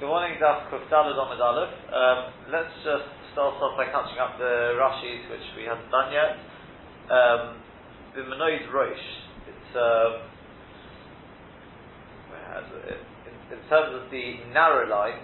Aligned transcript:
Good 0.00 0.08
morning, 0.08 0.40
Daf 0.40 0.64
Kuftalad 0.72 1.12
on 1.12 1.36
Aleph. 1.36 1.76
Um, 1.92 2.32
let's 2.48 2.72
just 2.80 3.04
start 3.36 3.52
off 3.60 3.76
by 3.76 3.84
catching 3.92 4.16
up 4.16 4.40
the 4.40 4.72
Rashis, 4.80 5.28
which 5.28 5.44
we 5.60 5.68
haven't 5.68 5.92
done 5.92 6.08
yet. 6.08 6.40
Um, 7.12 7.60
Bimanoid 8.16 8.72
Rosh. 8.72 8.96
It's 9.44 9.76
um, 9.76 10.24
it? 12.88 12.96
In, 13.28 13.36
in 13.52 13.60
terms 13.68 13.92
of 13.92 14.10
the 14.10 14.40
narrow 14.56 14.88
lines, 14.88 15.20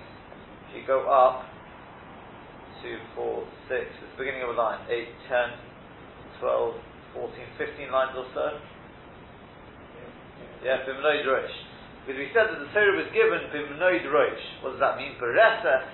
if 0.68 0.82
you 0.82 0.86
go 0.86 1.08
up 1.08 1.48
two, 2.84 3.00
four, 3.16 3.48
six, 3.72 3.88
it's 3.88 4.12
the 4.12 4.24
beginning 4.28 4.44
of 4.44 4.50
a 4.50 4.60
line, 4.60 4.84
8, 4.92 5.08
10, 5.24 5.56
12, 6.44 6.74
14, 7.16 7.32
15 7.56 7.92
lines 7.92 8.12
or 8.12 8.28
so. 8.34 8.60
Yeah, 10.62 10.84
Bimanoid 10.84 11.24
Rosh. 11.24 11.65
Because 12.06 12.22
we 12.22 12.30
said 12.30 12.54
that 12.54 12.62
the 12.62 12.70
Torah 12.70 12.94
was 12.94 13.10
given 13.10 13.50
b'mnoid 13.50 14.06
roish. 14.06 14.46
What 14.62 14.78
does 14.78 14.82
that 14.82 14.94
mean? 14.94 15.18
Beresa, 15.18 15.90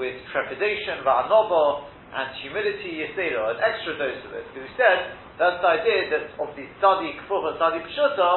with 0.00 0.16
trepidation, 0.32 1.04
va'anobo, 1.04 1.92
and 2.08 2.32
humility, 2.40 3.04
yisera, 3.04 3.52
an 3.52 3.60
extra 3.60 4.00
dose 4.00 4.24
of 4.24 4.32
it. 4.32 4.48
Because 4.48 4.64
we 4.64 4.74
said, 4.80 5.12
that's 5.36 5.60
the 5.60 5.70
idea 5.76 6.08
that 6.08 6.24
of 6.40 6.56
the 6.56 6.64
tzadi 6.80 7.20
kfucha, 7.28 7.60
tzadi 7.60 7.84
pshuta, 7.84 8.30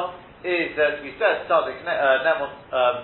is 0.44 0.76
that 0.76 1.00
we 1.00 1.16
said 1.16 1.48
tzadi 1.48 1.80
uh, 1.88 2.20
nemon, 2.20 2.52
um, 2.72 2.96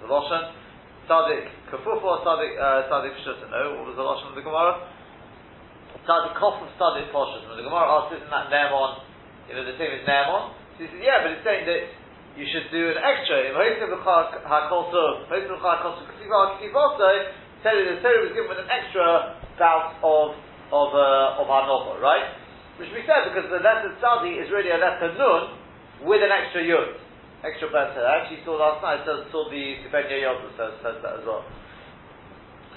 the 0.00 0.08
Lashon, 0.08 0.56
tzadi 1.04 1.44
kfufa, 1.68 2.24
tzadi, 2.24 2.48
uh, 2.56 2.88
tzadi 2.88 3.08
pshuta, 3.20 3.52
no, 3.52 3.84
what 3.84 3.92
was 3.92 3.96
the 4.00 4.04
Lashon 4.04 4.32
of 4.32 4.36
the 4.36 4.44
Gemara? 4.44 4.80
Tzadi 6.08 6.32
kof 6.40 6.56
tzadi 6.80 7.08
poshut. 7.12 7.48
When 7.52 7.60
the 7.60 7.68
Gemara 7.68 8.00
asks, 8.00 8.16
isn't 8.16 8.32
that 8.32 8.48
nemon, 8.48 9.04
you 9.48 9.60
know, 9.60 9.64
the 9.68 9.76
same 9.76 9.92
as 9.92 10.04
nemon? 10.08 10.56
So 10.76 10.84
he 10.84 10.88
says, 10.88 11.04
yeah, 11.04 11.20
but 11.20 11.36
it's 11.36 11.44
saying 11.44 11.68
that 11.68 12.00
you 12.36 12.46
should 12.48 12.72
do 12.72 12.92
an 12.92 12.98
extra. 12.98 13.52
Said 17.62 17.78
that 17.78 17.86
the 17.94 18.02
Torah 18.02 18.26
was 18.26 18.34
given 18.34 18.50
with 18.50 18.58
an 18.58 18.66
extra 18.66 19.38
bout 19.54 19.94
of 20.02 20.34
of 20.72 20.88
uh, 20.96 21.38
of 21.38 21.46
Hanova, 21.46 22.00
right? 22.02 22.34
Which 22.80 22.90
we 22.90 23.04
said 23.06 23.28
because 23.30 23.46
the 23.52 23.62
letter 23.62 23.94
Tzadi 24.02 24.40
is 24.40 24.50
really 24.50 24.72
a 24.72 24.80
letter 24.80 25.14
Nun 25.14 25.62
with 26.02 26.24
an 26.24 26.32
extra 26.32 26.64
Yud, 26.64 26.98
extra 27.46 27.70
letter. 27.70 28.02
I 28.02 28.24
actually 28.24 28.42
saw 28.42 28.58
last 28.58 28.82
night, 28.82 29.06
saw, 29.06 29.22
saw 29.30 29.46
the, 29.52 29.86
the 29.86 29.90
Ben 29.92 30.10
Yoyod 30.10 30.42
says, 30.58 30.74
says 30.82 30.98
that 31.04 31.22
as 31.22 31.24
well. 31.28 31.46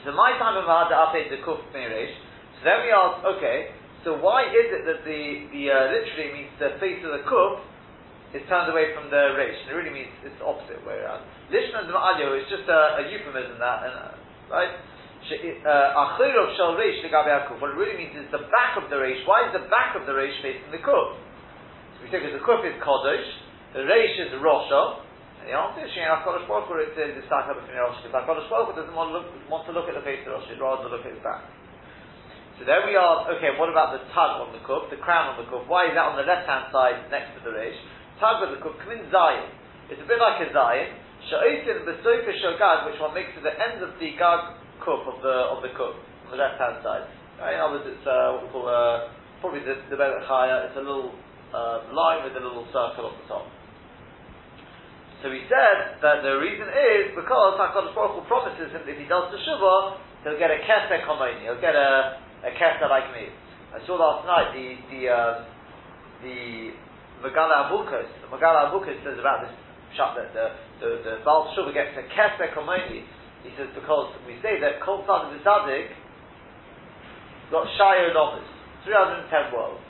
So 0.06 0.14
my 0.14 0.38
time 0.38 0.60
of 0.60 0.70
had 0.70 0.94
to 0.94 0.98
update 1.10 1.34
the 1.34 1.42
Kuf 1.42 1.66
Meirish. 1.74 2.14
So 2.60 2.70
then 2.70 2.86
we 2.86 2.94
ask, 2.94 3.26
okay, 3.26 3.74
so 4.06 4.22
why 4.22 4.46
is 4.54 4.70
it 4.70 4.86
that 4.86 5.02
the, 5.02 5.50
the 5.50 5.64
uh, 5.74 5.90
literally 5.90 6.30
means 6.30 6.52
the 6.62 6.78
face 6.78 7.02
of 7.02 7.18
the 7.18 7.26
Kuf 7.26 7.66
is 8.36 8.44
turned 8.52 8.68
away 8.68 8.92
from 8.92 9.08
the 9.08 9.32
reish. 9.40 9.56
And 9.64 9.72
it 9.72 9.76
really 9.80 9.96
means 9.96 10.12
it's 10.28 10.36
the 10.38 10.48
opposite 10.48 10.84
way 10.84 11.00
around. 11.00 11.24
Lishna 11.48 11.88
Alyo 11.88 12.36
is 12.36 12.44
just 12.52 12.68
a, 12.68 13.00
a, 13.00 13.04
euphemism 13.08 13.56
that, 13.64 13.88
and, 13.88 13.96
uh, 13.96 14.52
right? 14.52 14.76
Uh, 15.26 16.20
reish 16.78 17.02
What 17.58 17.72
it 17.72 17.78
really 17.80 17.98
means 17.98 18.14
is 18.14 18.28
the 18.30 18.46
back 18.52 18.78
of 18.78 18.92
the 18.92 19.00
reish. 19.00 19.24
Why 19.26 19.48
is 19.48 19.56
the 19.56 19.66
back 19.72 19.96
of 19.96 20.06
the 20.06 20.14
reish 20.14 20.36
facing 20.44 20.70
the 20.70 20.84
kuf? 20.84 21.18
So 21.96 21.98
we 22.04 22.12
say 22.12 22.20
because 22.22 22.36
the 22.36 22.46
kuf 22.46 22.62
is 22.62 22.76
kodesh, 22.84 23.26
the 23.74 23.88
reish 23.88 24.14
is 24.22 24.36
rosha, 24.38 25.02
and 25.42 25.50
the 25.50 25.56
answer 25.58 25.82
is 25.82 25.90
Shein 25.98 26.06
Hakadosh 26.06 26.46
Baruch 26.46 26.70
Hu. 26.70 26.78
It 26.78 26.94
the 26.94 27.26
staka 27.26 27.58
b'fnei 27.58 27.78
Rosh. 27.78 28.02
Because 28.06 28.18
Hakadosh 28.22 28.50
Baruch 28.50 28.78
doesn't 28.78 28.94
want 28.94 29.14
to 29.14 29.22
look 29.22 29.28
want 29.50 29.66
to 29.66 29.74
look 29.74 29.90
at 29.90 29.96
the 29.98 30.06
face 30.06 30.22
of 30.26 30.34
the 30.34 30.38
Rosh, 30.38 30.50
rather 30.62 30.90
look 30.94 31.06
at 31.06 31.14
his 31.14 31.24
back. 31.26 31.46
So 32.58 32.64
there 32.64 32.88
we 32.88 32.96
are, 32.96 33.28
okay, 33.36 33.52
what 33.60 33.68
about 33.68 33.92
the 33.92 34.02
tug 34.16 34.40
on 34.40 34.56
the 34.56 34.64
kuf, 34.64 34.88
the 34.88 34.96
crown 34.96 35.36
on 35.36 35.44
the 35.44 35.48
kuf? 35.52 35.68
Why 35.68 35.92
is 35.92 35.94
that 36.00 36.08
on 36.08 36.16
the 36.16 36.24
left 36.24 36.48
hand 36.48 36.72
side 36.72 37.12
next 37.12 37.36
to 37.36 37.44
the 37.44 37.52
reish? 37.52 37.76
The 38.16 38.60
kuf, 38.64 38.80
Kmin 38.88 39.12
Zayin. 39.12 39.50
It's 39.92 40.00
a 40.00 40.08
bit 40.08 40.20
like 40.24 40.40
a 40.40 40.50
Zayin. 40.56 40.90
Sha'osin 41.28 41.84
Besofa 41.84 42.32
Shogag, 42.40 42.86
which 42.88 43.00
one 43.02 43.14
makes 43.14 43.36
to 43.36 43.42
the 43.42 43.52
end 43.52 43.84
of 43.84 44.00
the 44.00 44.16
Gag 44.16 44.56
kuf 44.80 45.04
of 45.04 45.22
the 45.22 45.52
of 45.52 45.60
the 45.62 45.70
kuf, 45.76 45.94
on 46.26 46.32
the 46.32 46.38
left 46.38 46.56
hand 46.56 46.80
side. 46.80 47.10
Right? 47.40 47.56
In 47.56 47.60
other 47.60 47.84
words, 47.84 47.92
it's 47.92 48.08
uh, 48.08 48.40
what 48.40 48.44
we 48.44 48.50
call 48.56 48.66
uh, 48.72 49.12
probably 49.42 49.62
the, 49.68 49.76
the 49.92 49.98
Chaya. 49.98 50.70
It's 50.70 50.78
a 50.78 50.86
little 50.86 51.12
uh, 51.52 51.92
line 51.92 52.24
with 52.24 52.40
a 52.40 52.44
little 52.44 52.64
circle 52.72 53.12
on 53.12 53.16
the 53.20 53.28
top. 53.28 53.46
So 55.24 55.32
he 55.34 55.44
said 55.52 56.00
that 56.00 56.24
the 56.24 56.38
reason 56.40 56.70
is 56.70 57.18
because 57.18 57.58
HaKadosh 57.58 57.96
Baruch 57.98 58.28
promises 58.30 58.72
him 58.72 58.86
that 58.86 58.92
if 58.94 59.00
he 59.00 59.10
does 59.10 59.28
the 59.34 59.42
Shuvah, 59.42 59.98
he'll 60.24 60.40
get 60.40 60.54
a 60.54 60.62
Keser 60.64 61.04
Komoni, 61.04 61.44
he'll 61.44 61.60
get 61.60 61.74
a, 61.74 62.22
a 62.46 62.52
Keser 62.56 62.88
like 62.88 63.12
me. 63.12 63.34
I 63.74 63.82
saw 63.88 64.00
last 64.00 64.24
night 64.24 64.54
the, 64.54 64.68
the, 64.94 65.02
um, 65.10 65.36
the 66.22 66.40
Megaleh 67.24 67.72
Amukos, 67.72 68.10
the 68.22 68.28
Megaleh 68.28 68.72
Amukos 68.72 68.98
says 69.04 69.20
about 69.20 69.48
this 69.48 69.54
shot 69.96 70.16
that 70.20 70.34
the 70.36 70.52
the, 70.80 70.90
the 71.04 71.14
Baal 71.24 71.54
Shuvah 71.56 71.74
gets 71.74 71.96
a 71.96 72.04
Keser 72.12 72.52
Komoni. 72.52 73.08
He 73.44 73.52
says 73.56 73.70
because 73.76 74.12
we 74.28 74.36
say 74.42 74.60
that 74.60 74.82
Kol 74.84 75.06
Tzad 75.08 75.32
the 75.32 75.40
Tzadik 75.40 75.94
got 77.52 77.68
Shire 77.78 78.12
Nomas, 78.12 78.48
310 78.84 79.54
worlds. 79.54 79.86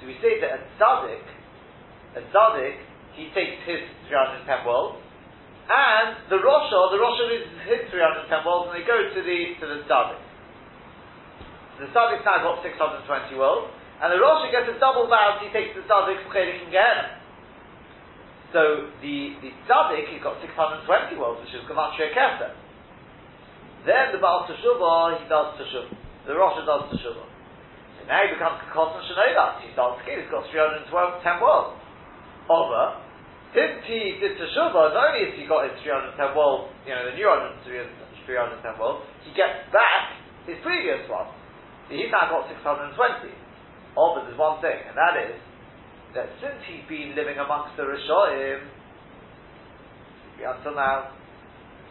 So 0.00 0.06
we 0.08 0.16
say 0.18 0.40
that 0.40 0.58
a 0.58 0.60
Tzadik, 0.80 1.24
a 2.16 2.22
Tzadik, 2.32 2.76
he 3.14 3.30
takes 3.36 3.60
his 3.68 3.84
310 4.08 4.66
worlds, 4.66 4.98
and 5.68 6.16
the 6.28 6.40
Rosha, 6.40 6.80
the 6.90 6.98
Rosha 6.98 7.24
loses 7.28 7.52
his 7.68 7.86
310 7.92 8.44
worlds, 8.44 8.72
and 8.72 8.80
they 8.80 8.86
go 8.86 8.96
to 8.96 9.20
the 9.20 9.38
to 9.60 9.64
the 9.64 9.78
Tzadik. 9.86 10.20
The 11.78 11.86
Tzadik 11.92 12.24
now 12.24 12.42
got 12.42 12.64
620 12.64 13.36
worlds, 13.36 13.70
and 14.02 14.08
the 14.10 14.18
Rosh 14.18 14.50
gets 14.50 14.66
a 14.66 14.76
double 14.82 15.06
bounce, 15.06 15.44
he 15.44 15.50
takes 15.54 15.74
the 15.78 15.86
Tzadik 15.86 16.22
from 16.26 16.32
Chelik 16.34 16.66
and 16.66 16.72
Gehenna. 16.74 17.06
So 18.50 18.90
the, 19.02 19.16
the 19.42 19.50
Tzadik, 19.66 20.10
he's 20.10 20.22
got 20.22 20.38
620 20.42 21.18
worlds, 21.18 21.42
which 21.42 21.54
is 21.54 21.62
Gematria 21.66 22.10
Keser. 22.14 22.54
Then 23.86 24.16
the 24.16 24.20
Baal 24.22 24.48
Teshuvah, 24.48 25.20
he 25.20 25.24
does 25.28 25.58
Teshuvah. 25.60 25.94
The 26.26 26.34
Rosh 26.34 26.58
does 26.64 26.88
Teshuvah. 26.90 27.28
So 27.98 28.00
now 28.08 28.24
he 28.24 28.32
becomes 28.32 28.62
Kakos 28.66 28.96
and 28.98 29.04
Shanodas. 29.10 29.62
He 29.62 29.68
starts 29.76 30.00
again, 30.02 30.24
he's 30.24 30.32
got 30.32 30.48
310 30.48 30.88
worlds. 31.42 31.78
Over, 32.44 33.00
since 33.56 33.80
he 33.86 34.18
did 34.20 34.36
Teshuvah, 34.36 34.92
not 34.92 35.14
only 35.14 35.30
has 35.30 35.38
he 35.38 35.46
got 35.46 35.70
his 35.70 35.78
310 35.86 36.36
worlds, 36.36 36.74
you 36.84 36.92
know, 36.92 37.06
the 37.08 37.14
new 37.16 37.30
310 38.26 38.80
worlds, 38.80 39.04
he 39.22 39.30
gets 39.36 39.68
back 39.70 40.16
his 40.48 40.58
previous 40.64 41.04
one. 41.08 41.28
So 41.88 41.96
he's 41.96 42.12
now 42.12 42.28
got 42.32 42.48
620. 42.48 42.96
One 44.44 44.60
thing, 44.60 44.76
and 44.76 44.92
that 44.92 45.16
is 45.24 45.40
that 46.12 46.28
since 46.36 46.60
he's 46.68 46.84
been 46.84 47.16
living 47.16 47.40
amongst 47.40 47.80
the 47.80 47.88
Rishoim 47.88 48.60
until 50.36 50.76
now, 50.76 51.16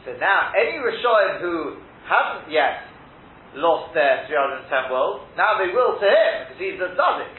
so 0.06 0.14
now 0.22 0.54
any 0.54 0.78
Rishoim 0.78 1.42
who 1.42 1.82
haven't 2.06 2.54
yet 2.54 2.86
lost 3.58 3.98
their 3.98 4.30
310 4.30 4.70
worlds, 4.94 5.34
now 5.34 5.58
they 5.58 5.74
will 5.74 5.98
to 5.98 6.06
him 6.06 6.34
because 6.46 6.62
he's 6.62 6.78
a 6.78 6.94
Tzadik. 6.94 7.34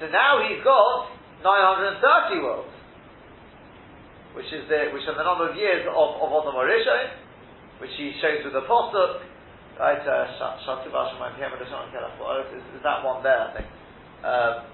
So 0.00 0.08
now 0.08 0.40
he's 0.40 0.64
got 0.64 1.12
930 1.44 2.40
worlds, 2.40 2.72
which 4.32 4.48
is 4.48 4.64
the 4.72 4.96
which 4.96 5.04
are 5.04 5.16
the 5.20 5.28
number 5.28 5.44
of 5.44 5.60
years 5.60 5.84
of 5.84 5.92
of 5.92 6.32
Adam 6.40 6.56
Rishoim, 6.56 7.12
which 7.84 7.92
he 8.00 8.16
shows 8.24 8.40
with 8.40 8.56
the 8.56 8.64
Pasuk. 8.64 9.28
Right, 9.76 10.00
uh, 10.00 10.24
is, 12.48 12.64
is 12.72 12.82
that 12.86 13.04
one 13.04 13.20
there? 13.26 13.52
I 13.52 13.52
think. 13.52 13.73
Um, 14.24 14.64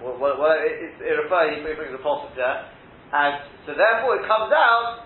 well, 0.00 0.16
well, 0.16 0.34
well 0.40 0.56
it, 0.56 0.72
it, 0.72 0.92
it 1.04 1.14
refers, 1.20 1.52
he 1.52 1.60
brings 1.60 1.92
the 1.92 2.00
apostle 2.00 2.32
there, 2.32 2.64
and 3.12 3.44
so 3.68 3.76
therefore 3.76 4.16
it 4.16 4.24
comes 4.24 4.48
out, 4.48 5.04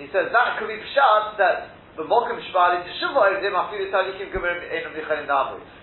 he 0.00 0.08
says 0.08 0.32
that 0.32 0.56
could 0.56 0.72
be 0.72 0.80
pshat 0.80 1.36
that 1.36 1.76
the 2.00 2.04
mokim 2.08 2.40
shbali 2.48 2.84
to 2.84 2.92
is 2.92 3.44
him. 3.44 3.52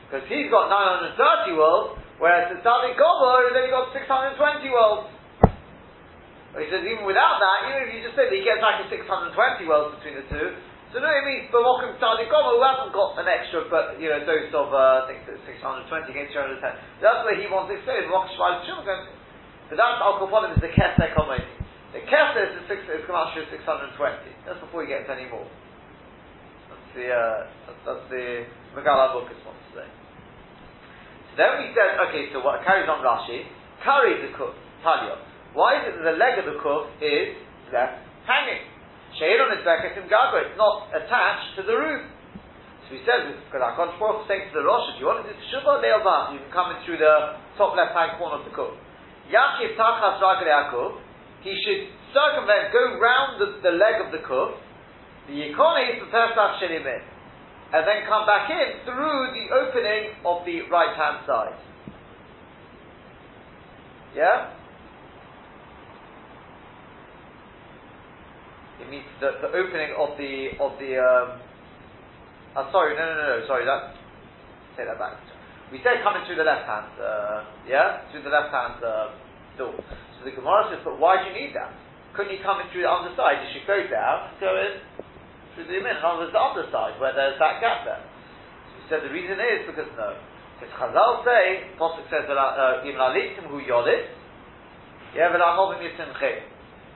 Because 0.10 0.26
he's 0.30 0.50
got 0.50 0.70
930 0.70 1.58
worlds, 1.58 1.98
whereas 2.22 2.54
the 2.54 2.62
Tzadik 2.62 2.98
Gomor 2.98 3.50
has 3.50 3.58
only 3.58 3.74
got 3.74 3.94
620 3.94 4.70
worlds. 4.70 5.10
He 6.54 6.70
says 6.70 6.86
even 6.86 7.06
without 7.06 7.42
that, 7.42 7.70
even 7.70 7.90
if 7.90 7.98
you 7.98 8.02
just 8.06 8.14
say 8.14 8.30
that 8.30 8.38
he 8.38 8.46
gets 8.46 8.62
back 8.62 8.78
to 8.82 8.86
620 8.90 9.34
worlds 9.66 9.98
between 9.98 10.22
the 10.22 10.26
two, 10.30 10.54
so 10.94 11.02
no, 11.02 11.10
it 11.10 11.26
means 11.26 11.50
B'mokim 11.50 11.98
Tzadik 11.98 12.30
who 12.30 12.62
hasn't 12.62 12.94
got 12.94 13.18
an 13.18 13.26
extra, 13.26 13.66
but 13.66 13.98
you 13.98 14.14
know, 14.14 14.22
dose 14.30 14.54
of 14.54 14.70
uh, 14.70 15.10
I 15.10 15.10
think 15.10 15.26
620 15.26 15.90
against 16.14 16.38
310. 16.38 16.62
That's 17.02 17.26
where 17.26 17.34
he 17.34 17.50
wants 17.50 17.74
to 17.74 17.82
B'mokim 17.82 18.30
Shval 18.38 18.62
Shumakim. 18.62 19.10
But 19.74 19.82
that's 19.82 19.98
Al 20.06 20.22
Koponim 20.22 20.54
is 20.54 20.62
the 20.62 20.70
Keser 20.70 21.10
Komedi. 21.18 21.50
The 21.98 22.06
Keser 22.06 22.46
is 22.46 22.54
the 22.62 22.64
six 22.70 22.86
is 22.86 23.02
Kamashir 23.10 23.50
620. 23.50 23.98
That's 24.46 24.62
before 24.62 24.86
he 24.86 24.94
gets 24.94 25.10
any 25.10 25.26
more. 25.26 25.50
That's 26.70 26.90
the 26.94 27.10
uh, 27.10 27.50
that's, 27.66 27.82
that's 27.90 28.06
the 28.14 28.46
Bukas 28.78 29.42
wants 29.42 29.66
to 29.74 29.82
say. 29.82 29.88
So 31.30 31.34
then 31.42 31.58
we 31.58 31.74
said, 31.74 31.98
okay, 32.10 32.30
so 32.30 32.46
what 32.46 32.62
carries 32.62 32.86
on 32.86 33.02
Rashi? 33.02 33.50
Carries 33.82 34.22
the 34.26 34.38
kuf, 34.38 34.54
Talia. 34.86 35.18
Why 35.58 35.82
is 35.82 35.90
it 35.90 36.02
that 36.02 36.06
the 36.06 36.18
leg 36.18 36.38
of 36.38 36.46
the 36.46 36.62
kuf 36.62 36.86
is 37.02 37.34
left 37.74 38.06
hanging? 38.30 38.73
Sheiron 39.20 39.54
is 39.54 39.62
Beketim 39.62 40.10
Gago, 40.10 40.42
it's 40.42 40.58
not 40.58 40.90
attached 40.90 41.54
to 41.58 41.62
the 41.64 41.78
roof. 41.78 42.02
So 42.90 42.98
he 42.98 43.02
says, 43.06 43.30
Kodesh 43.54 43.96
Baruch 44.02 44.28
saying 44.28 44.52
to 44.52 44.60
the 44.60 44.66
Rosh, 44.66 44.94
if 44.94 45.00
you 45.00 45.06
want 45.06 45.24
to 45.24 45.30
do 45.30 45.38
Teshuvah, 45.38 45.80
Le'el 45.80 46.34
you 46.34 46.40
can 46.42 46.52
come 46.52 46.76
in 46.76 46.82
through 46.84 46.98
the 46.98 47.40
top 47.56 47.78
left 47.78 47.94
hand 47.94 48.18
corner 48.18 48.42
of 48.42 48.46
the 48.46 48.52
cup. 48.52 48.74
Yachiv 49.30 49.78
Tachas 49.78 50.20
Ragel 50.20 50.50
Yaakov, 50.50 51.00
he 51.46 51.54
should 51.64 51.94
circumvent, 52.12 52.74
go 52.74 53.00
round 53.00 53.40
the, 53.40 53.62
the 53.62 53.74
leg 53.76 54.02
of 54.04 54.12
the 54.12 54.20
kuf, 54.26 54.58
the 55.28 55.34
yikone 55.34 56.00
for 56.00 56.08
Pesach 56.12 56.60
Shenimin, 56.60 57.02
and 57.74 57.82
then 57.88 58.06
come 58.08 58.26
back 58.26 58.50
in 58.50 58.84
through 58.86 59.32
the 59.32 59.46
opening 59.54 60.14
of 60.26 60.46
the 60.46 60.62
right 60.70 60.96
hand 60.96 61.24
side. 61.26 61.58
Yeah? 64.16 64.54
It 68.84 68.92
means 68.92 69.08
the, 69.24 69.40
the 69.40 69.52
opening 69.56 69.96
of 69.96 70.20
the 70.20 70.60
of 70.60 70.76
the 70.76 71.00
um, 71.00 71.40
oh, 72.60 72.68
sorry, 72.76 73.00
no 73.00 73.04
no 73.08 73.16
no 73.16 73.26
no, 73.40 73.48
sorry, 73.48 73.64
that 73.64 73.96
take 74.76 74.92
that 74.92 75.00
back. 75.00 75.16
We 75.72 75.80
said 75.82 76.04
coming 76.04 76.22
through 76.28 76.38
the 76.38 76.46
left 76.46 76.68
hand, 76.68 76.92
uh, 77.00 77.48
yeah? 77.66 78.06
Through 78.12 78.28
the 78.28 78.34
left 78.34 78.54
hand 78.54 78.78
uh, 78.84 79.16
door. 79.58 79.74
So 80.20 80.28
the 80.28 80.36
Gemara 80.36 80.70
says, 80.70 80.86
but 80.86 81.02
why 81.02 81.24
do 81.24 81.32
you 81.32 81.36
need 81.48 81.56
that? 81.58 81.74
Couldn't 82.14 82.30
you 82.30 82.44
come 82.46 82.62
in 82.62 82.70
through 82.70 82.86
the 82.86 82.94
underside? 82.94 83.42
You 83.42 83.50
should 83.58 83.66
go 83.66 83.82
down 83.90 84.38
go 84.38 84.54
in 84.54 84.84
through 85.56 85.66
the 85.66 85.82
yamin, 85.82 85.98
and 85.98 86.06
on 86.06 86.22
the 86.22 86.30
underside 86.38 87.02
where 87.02 87.16
there's 87.18 87.42
that 87.42 87.58
gap 87.58 87.90
there. 87.90 88.04
So 88.06 88.74
we 88.78 88.84
said 88.86 89.00
the 89.02 89.14
reason 89.14 89.40
is 89.42 89.66
because 89.66 89.90
no. 89.98 90.14
Because 90.62 90.78
Chazal 90.78 91.26
say, 91.26 91.74
Pasuk 91.82 92.06
says, 92.14 92.30
Yim 92.86 92.96
lalitim 93.02 93.50
hu 93.50 93.58
yodit, 93.66 94.14
yeah, 95.18 95.34
v'la'amovim 95.34 95.82
yitim 95.82 96.14
chay. 96.22 96.46
So 96.46 96.53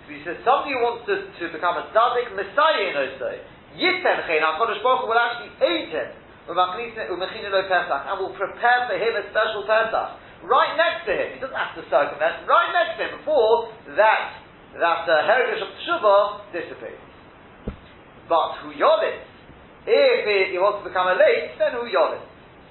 he 0.08 0.24
says, 0.24 0.40
somebody 0.48 0.72
who 0.72 0.80
wants 0.80 1.04
to, 1.12 1.28
to 1.28 1.44
become 1.52 1.76
a 1.76 1.92
tzaddik, 1.92 2.32
messiah 2.32 2.88
in 2.88 2.96
Osei, 2.96 3.44
yitem 3.76 4.24
chay, 4.24 4.40
now 4.40 4.56
Kodesh 4.56 4.80
Baruch 4.80 5.04
will 5.04 5.20
actually 5.20 5.52
aid 5.60 5.92
him, 5.92 6.10
and 6.48 6.56
will 6.56 8.34
prepare 8.40 8.80
for 8.88 8.96
him 8.96 9.14
a 9.20 9.24
special 9.28 9.68
Pesach. 9.68 10.10
Right 10.48 10.74
next 10.80 11.04
to 11.10 11.14
him, 11.18 11.36
he 11.36 11.40
doesn't 11.44 11.60
have 11.60 11.76
to 11.76 11.84
circumvent, 11.92 12.48
right 12.48 12.72
next 12.72 12.96
to 13.02 13.04
him, 13.10 13.20
before 13.20 13.74
that, 14.00 14.40
that 14.80 15.04
uh, 15.10 15.28
heritage 15.28 15.60
of 15.60 15.76
Teshuvah 15.76 16.56
dissipates. 16.56 17.04
But 18.30 18.64
who 18.64 18.72
yolis, 18.72 19.28
if 19.88 20.52
he 20.52 20.60
wants 20.60 20.84
to 20.84 20.90
become 20.92 21.08
a 21.12 21.16
late, 21.20 21.56
then 21.60 21.76
who 21.76 21.88
yolis? 21.88 22.24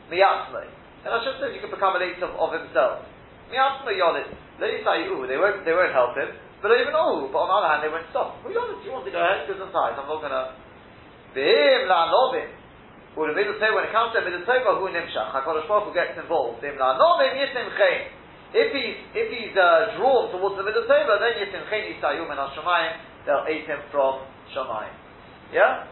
Miyatzmai. 0.09 0.69
And 1.05 1.11
I 1.13 1.19
should 1.25 1.37
say 1.41 1.53
you 1.53 1.61
can 1.61 1.73
become 1.73 1.97
a 1.97 2.01
late 2.01 2.17
of, 2.23 2.33
of 2.39 2.53
himself. 2.55 3.05
Miyatzmai 3.53 3.93
yolis. 3.99 4.31
They 4.57 4.81
won't, 5.37 5.65
they 5.65 5.73
won't 5.77 5.93
help 5.93 6.17
him. 6.17 6.33
But 6.65 6.73
even 6.73 6.97
oh, 6.97 7.29
but 7.29 7.37
on 7.37 7.49
the 7.53 7.57
other 7.61 7.71
hand, 7.71 7.81
they 7.85 7.93
won't 7.93 8.09
stop. 8.09 8.41
Who 8.41 8.49
yolis? 8.49 8.81
You 8.81 8.93
want 8.93 9.05
to 9.05 9.13
go 9.13 9.21
ahead? 9.21 9.45
Because 9.45 9.61
I'm 9.61 9.73
tired. 9.73 10.01
I'm 10.01 10.09
not 10.09 10.21
going 10.25 10.33
to. 10.33 10.57
Bim 11.37 11.85
la 11.85 12.09
novim. 12.09 12.49
Or 13.17 13.29
the 13.29 13.37
middle 13.37 13.57
when 13.57 13.85
it 13.85 13.93
comes 13.93 14.13
to 14.13 14.21
the 14.21 14.29
middle 14.29 14.45
who 14.45 14.89
nimshach? 14.93 15.33
Hakadosh 15.33 15.69
Baruch 15.69 15.89
Hu 15.89 15.93
gets 15.93 16.17
involved. 16.17 16.65
Bim 16.65 16.81
la 16.81 16.97
novim 16.97 17.37
yisim 17.37 17.69
chen. 17.77 18.13
If 18.57 18.73
he's 18.73 18.97
if 19.13 19.29
he's 19.29 19.57
uh, 19.57 20.01
drawn 20.01 20.33
towards 20.33 20.57
the 20.57 20.65
middle 20.65 20.85
tova, 20.89 21.21
then 21.21 21.45
yisim 21.45 21.65
chen 21.69 21.93
yisayum 21.93 22.29
and 22.29 22.41
Hashemayim. 22.41 22.93
They'll 23.29 23.45
eat 23.53 23.69
him 23.69 23.81
from 23.93 24.25
Shemayim. 24.53 24.95
Yeah? 25.53 25.89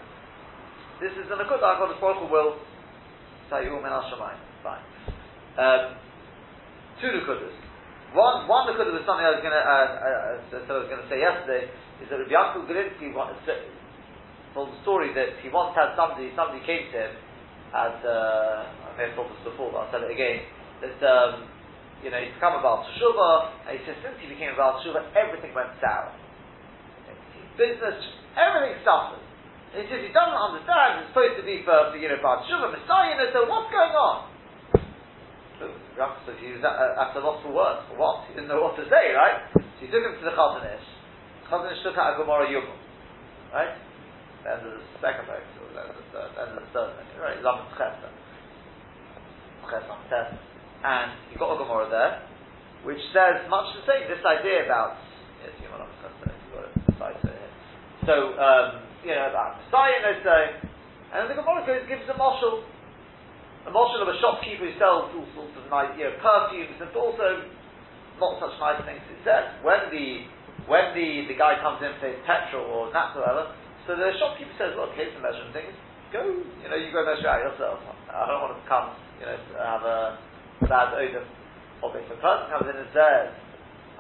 This 1.01 1.13
is 1.13 1.29
an 1.29 1.45
Akudah, 1.45 1.77
HaKadosh 1.77 2.01
Baruch 2.01 2.25
Hu 2.25 2.33
will 2.33 2.57
Sayyum 3.51 3.85
and 3.85 3.93
Hashemayim. 3.93 4.41
Fine. 4.63 4.85
Um, 5.59 5.97
two 7.01 7.09
Nakudas. 7.09 7.64
One, 8.15 8.47
one 8.47 8.71
Nakudah 8.71 8.95
was 8.95 9.03
something 9.03 9.27
I 9.27 9.35
was 9.35 9.43
going 9.43 9.51
to, 9.51 9.59
uh, 9.59 9.75
uh, 9.75 10.63
so 10.63 10.71
I 10.71 10.87
was 10.87 10.91
going 10.91 11.03
to 11.03 11.11
say 11.11 11.19
yesterday, 11.19 11.67
is 11.99 12.07
that 12.07 12.23
Rabbi 12.23 12.31
Yaakov 12.31 12.71
Galinsky 12.71 13.11
told 14.55 14.71
the 14.71 14.79
story 14.87 15.11
that 15.19 15.43
he 15.43 15.51
once 15.51 15.75
had 15.75 15.99
somebody, 15.99 16.31
somebody 16.39 16.63
came 16.63 16.95
to 16.95 17.11
him, 17.11 17.13
and, 17.75 17.99
uh, 18.07 18.71
I 18.71 18.89
may 18.95 19.11
have 19.11 19.19
told 19.19 19.35
this 19.35 19.43
before, 19.43 19.75
but 19.75 19.83
I'll 19.83 19.91
tell 19.91 20.07
it 20.07 20.15
again, 20.15 20.47
that, 20.79 20.95
um, 21.03 21.51
you 22.07 22.15
know, 22.15 22.23
he's 22.23 22.31
become 22.39 22.55
a 22.55 22.63
Baal 22.63 22.87
Teshuvah, 22.87 23.67
and 23.67 23.73
he 23.75 23.81
says 23.83 23.99
since 23.99 24.15
he 24.23 24.31
became 24.31 24.55
a 24.55 24.57
Baal 24.63 24.79
Teshuvah, 24.79 25.11
everything 25.19 25.51
went 25.51 25.75
sour. 25.83 26.15
Business, 27.59 27.99
everything 28.39 28.79
suffered. 28.87 29.27
He 29.75 29.91
says 29.91 30.07
he 30.07 30.15
doesn't 30.15 30.39
understand, 30.39 31.03
it's 31.03 31.11
supposed 31.11 31.35
to 31.35 31.43
be 31.43 31.67
for, 31.67 31.91
for 31.91 31.99
you 31.99 32.07
know, 32.07 32.23
Bar 32.23 32.47
Shuvah, 32.47 32.71
Messiah, 32.71 33.19
so 33.35 33.51
what's 33.51 33.75
going 33.75 33.91
on? 33.91 34.34
So 35.65 35.73
Rav 35.97 36.21
says 36.29 36.37
he 36.45 36.53
was 36.53 36.61
at, 36.61 36.77
at 36.77 37.17
a 37.17 37.21
loss 37.25 37.41
for 37.41 37.49
words. 37.49 37.89
For 37.89 37.97
what? 37.97 38.29
He 38.29 38.37
didn't 38.37 38.53
know 38.53 38.61
what 38.61 38.77
to 38.77 38.85
say, 38.85 39.17
right? 39.17 39.49
So 39.57 39.65
he 39.81 39.89
took 39.89 40.05
him 40.05 40.21
to 40.21 40.25
the 40.29 40.37
Chazon 40.37 40.61
Ish. 40.61 40.89
Chazanish 41.49 41.81
took 41.81 41.97
out 41.97 42.13
a 42.13 42.21
Gemara 42.21 42.53
Yuma. 42.53 42.69
Right? 43.49 43.73
The 44.45 44.61
end 44.61 44.63
of 44.69 44.77
the 44.77 44.85
second 45.01 45.25
book, 45.25 45.41
or 45.41 45.73
the 45.73 45.81
end 45.81 45.89
of 45.89 45.97
the 45.97 46.09
third, 46.13 46.31
end 46.37 46.53
of 46.53 46.61
the 46.61 46.73
third 46.77 46.91
book, 47.01 47.09
right? 47.17 47.41
Lamed 47.41 47.65
Chesed. 47.81 48.13
Chesed 49.73 50.37
And 50.85 51.17
he 51.33 51.41
got 51.41 51.57
a 51.57 51.59
Gemara 51.65 51.89
there, 51.89 52.13
which 52.85 53.01
says 53.17 53.49
much 53.49 53.73
the 53.81 53.89
same, 53.89 54.05
this 54.13 54.21
idea 54.21 54.69
about, 54.69 55.01
yes, 55.41 55.57
you 55.65 55.73
want 55.73 55.89
to 55.89 55.97
got 56.05 57.17
it, 57.25 57.49
So, 58.05 58.37
um, 58.37 58.85
you 59.01 59.17
know, 59.17 59.33
about 59.33 59.65
Messiah, 59.65 60.13
say. 60.21 60.69
And 61.17 61.31
the 61.33 61.41
Gemara 61.41 61.65
gives 61.89 62.05
a 62.13 62.17
moshel. 62.21 62.69
A 63.65 63.71
moshel 63.73 64.05
of 64.05 64.13
a 64.13 64.19
shopkeeper 64.21 64.69
who 64.69 64.77
sells 64.77 65.09
all 65.17 65.29
sorts 65.33 65.57
of 65.57 65.65
nice, 65.73 65.93
you 65.97 66.05
know, 66.05 66.15
perfumes 66.21 66.77
and 66.77 66.93
also 66.93 67.49
not 68.21 68.37
such 68.37 68.55
nice 68.61 68.81
things. 68.85 69.01
It 69.09 69.21
says 69.25 69.57
when 69.65 69.89
the 69.89 70.29
when 70.69 70.97
the, 70.97 71.29
the 71.29 71.37
guy 71.37 71.61
comes 71.61 71.85
in 71.85 71.93
for 72.01 72.09
his 72.09 72.21
petrol 72.25 72.65
or 72.65 72.89
or 72.89 73.21
whatever, 73.21 73.53
so 73.85 73.97
the 73.97 74.17
shopkeeper 74.17 74.53
says, 74.57 74.73
look, 74.81 74.97
here's 74.97 75.13
the 75.13 75.21
measuring 75.21 75.53
things. 75.53 75.77
Go, 76.09 76.25
you 76.25 76.69
know, 76.73 76.79
you 76.79 76.89
go 76.89 77.05
measure 77.05 77.29
out 77.29 77.45
yourself. 77.45 77.85
I 78.09 78.25
don't 78.25 78.41
want 78.41 78.57
to 78.57 78.65
come, 78.65 78.97
you 79.21 79.29
know, 79.29 79.37
have 79.61 79.85
a 79.85 80.17
bad 80.65 80.97
odor 80.97 81.27
of 81.85 81.93
it. 81.93 82.09
A 82.09 82.17
person 82.17 82.45
comes 82.49 82.65
in 82.65 82.77
and 82.81 82.91
says, 82.97 83.35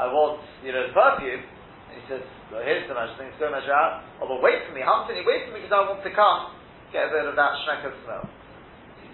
I 0.00 0.08
want, 0.08 0.40
you 0.64 0.72
know, 0.72 0.88
the 0.88 0.94
perfume, 0.96 1.44
he 1.92 2.00
says, 2.08 2.24
well, 2.48 2.64
here's 2.64 2.88
the 2.88 2.96
measure 2.96 3.12
thing, 3.20 3.28
go 3.36 3.52
measure 3.52 3.76
out. 3.76 4.08
Oh, 4.24 4.26
but 4.30 4.40
wait 4.40 4.64
for 4.64 4.72
me, 4.72 4.80
Humphrey, 4.80 5.20
wait 5.20 5.50
for 5.50 5.52
me 5.52 5.60
because 5.60 5.74
I 5.74 5.84
want 5.84 6.00
to 6.00 6.12
come, 6.16 6.56
get 6.96 7.06
a 7.06 7.10
bit 7.12 7.28
of 7.28 7.36
that 7.36 7.60
of 7.60 7.94
smell. 8.08 8.24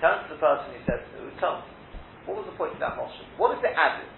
Turns 0.01 0.25
to 0.29 0.35
the 0.35 0.41
person, 0.41 0.73
he 0.73 0.81
says, 0.89 1.05
tell 1.39 1.61
me, 1.61 1.69
what 2.25 2.41
was 2.41 2.47
the 2.49 2.57
point 2.57 2.73
of 2.73 2.81
that 2.81 2.97
motion? 2.97 3.29
What 3.37 3.53
is 3.57 3.61
it 3.61 3.77
added? 3.77 4.09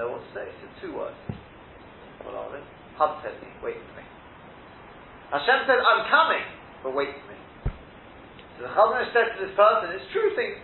know 0.00 0.16
what 0.16 0.24
to 0.24 0.30
say. 0.32 0.48
It's 0.48 0.76
two 0.80 0.96
words. 0.96 1.16
What 2.24 2.32
are 2.32 2.48
they? 2.56 2.64
Hub 2.96 3.20
said 3.20 3.36
me, 3.44 3.52
wait 3.60 3.76
for 3.76 3.94
me. 4.00 4.04
Hashem 5.28 5.68
said, 5.68 5.76
I'm 5.76 6.08
coming, 6.08 6.44
but 6.80 6.96
wait 6.96 7.12
for 7.12 7.26
me. 7.28 7.38
So 8.56 8.64
the 8.64 8.72
Chazon 8.72 9.04
said 9.12 9.36
to 9.36 9.38
this 9.44 9.52
person, 9.52 9.92
it's 9.92 10.08
true 10.16 10.32
things, 10.32 10.56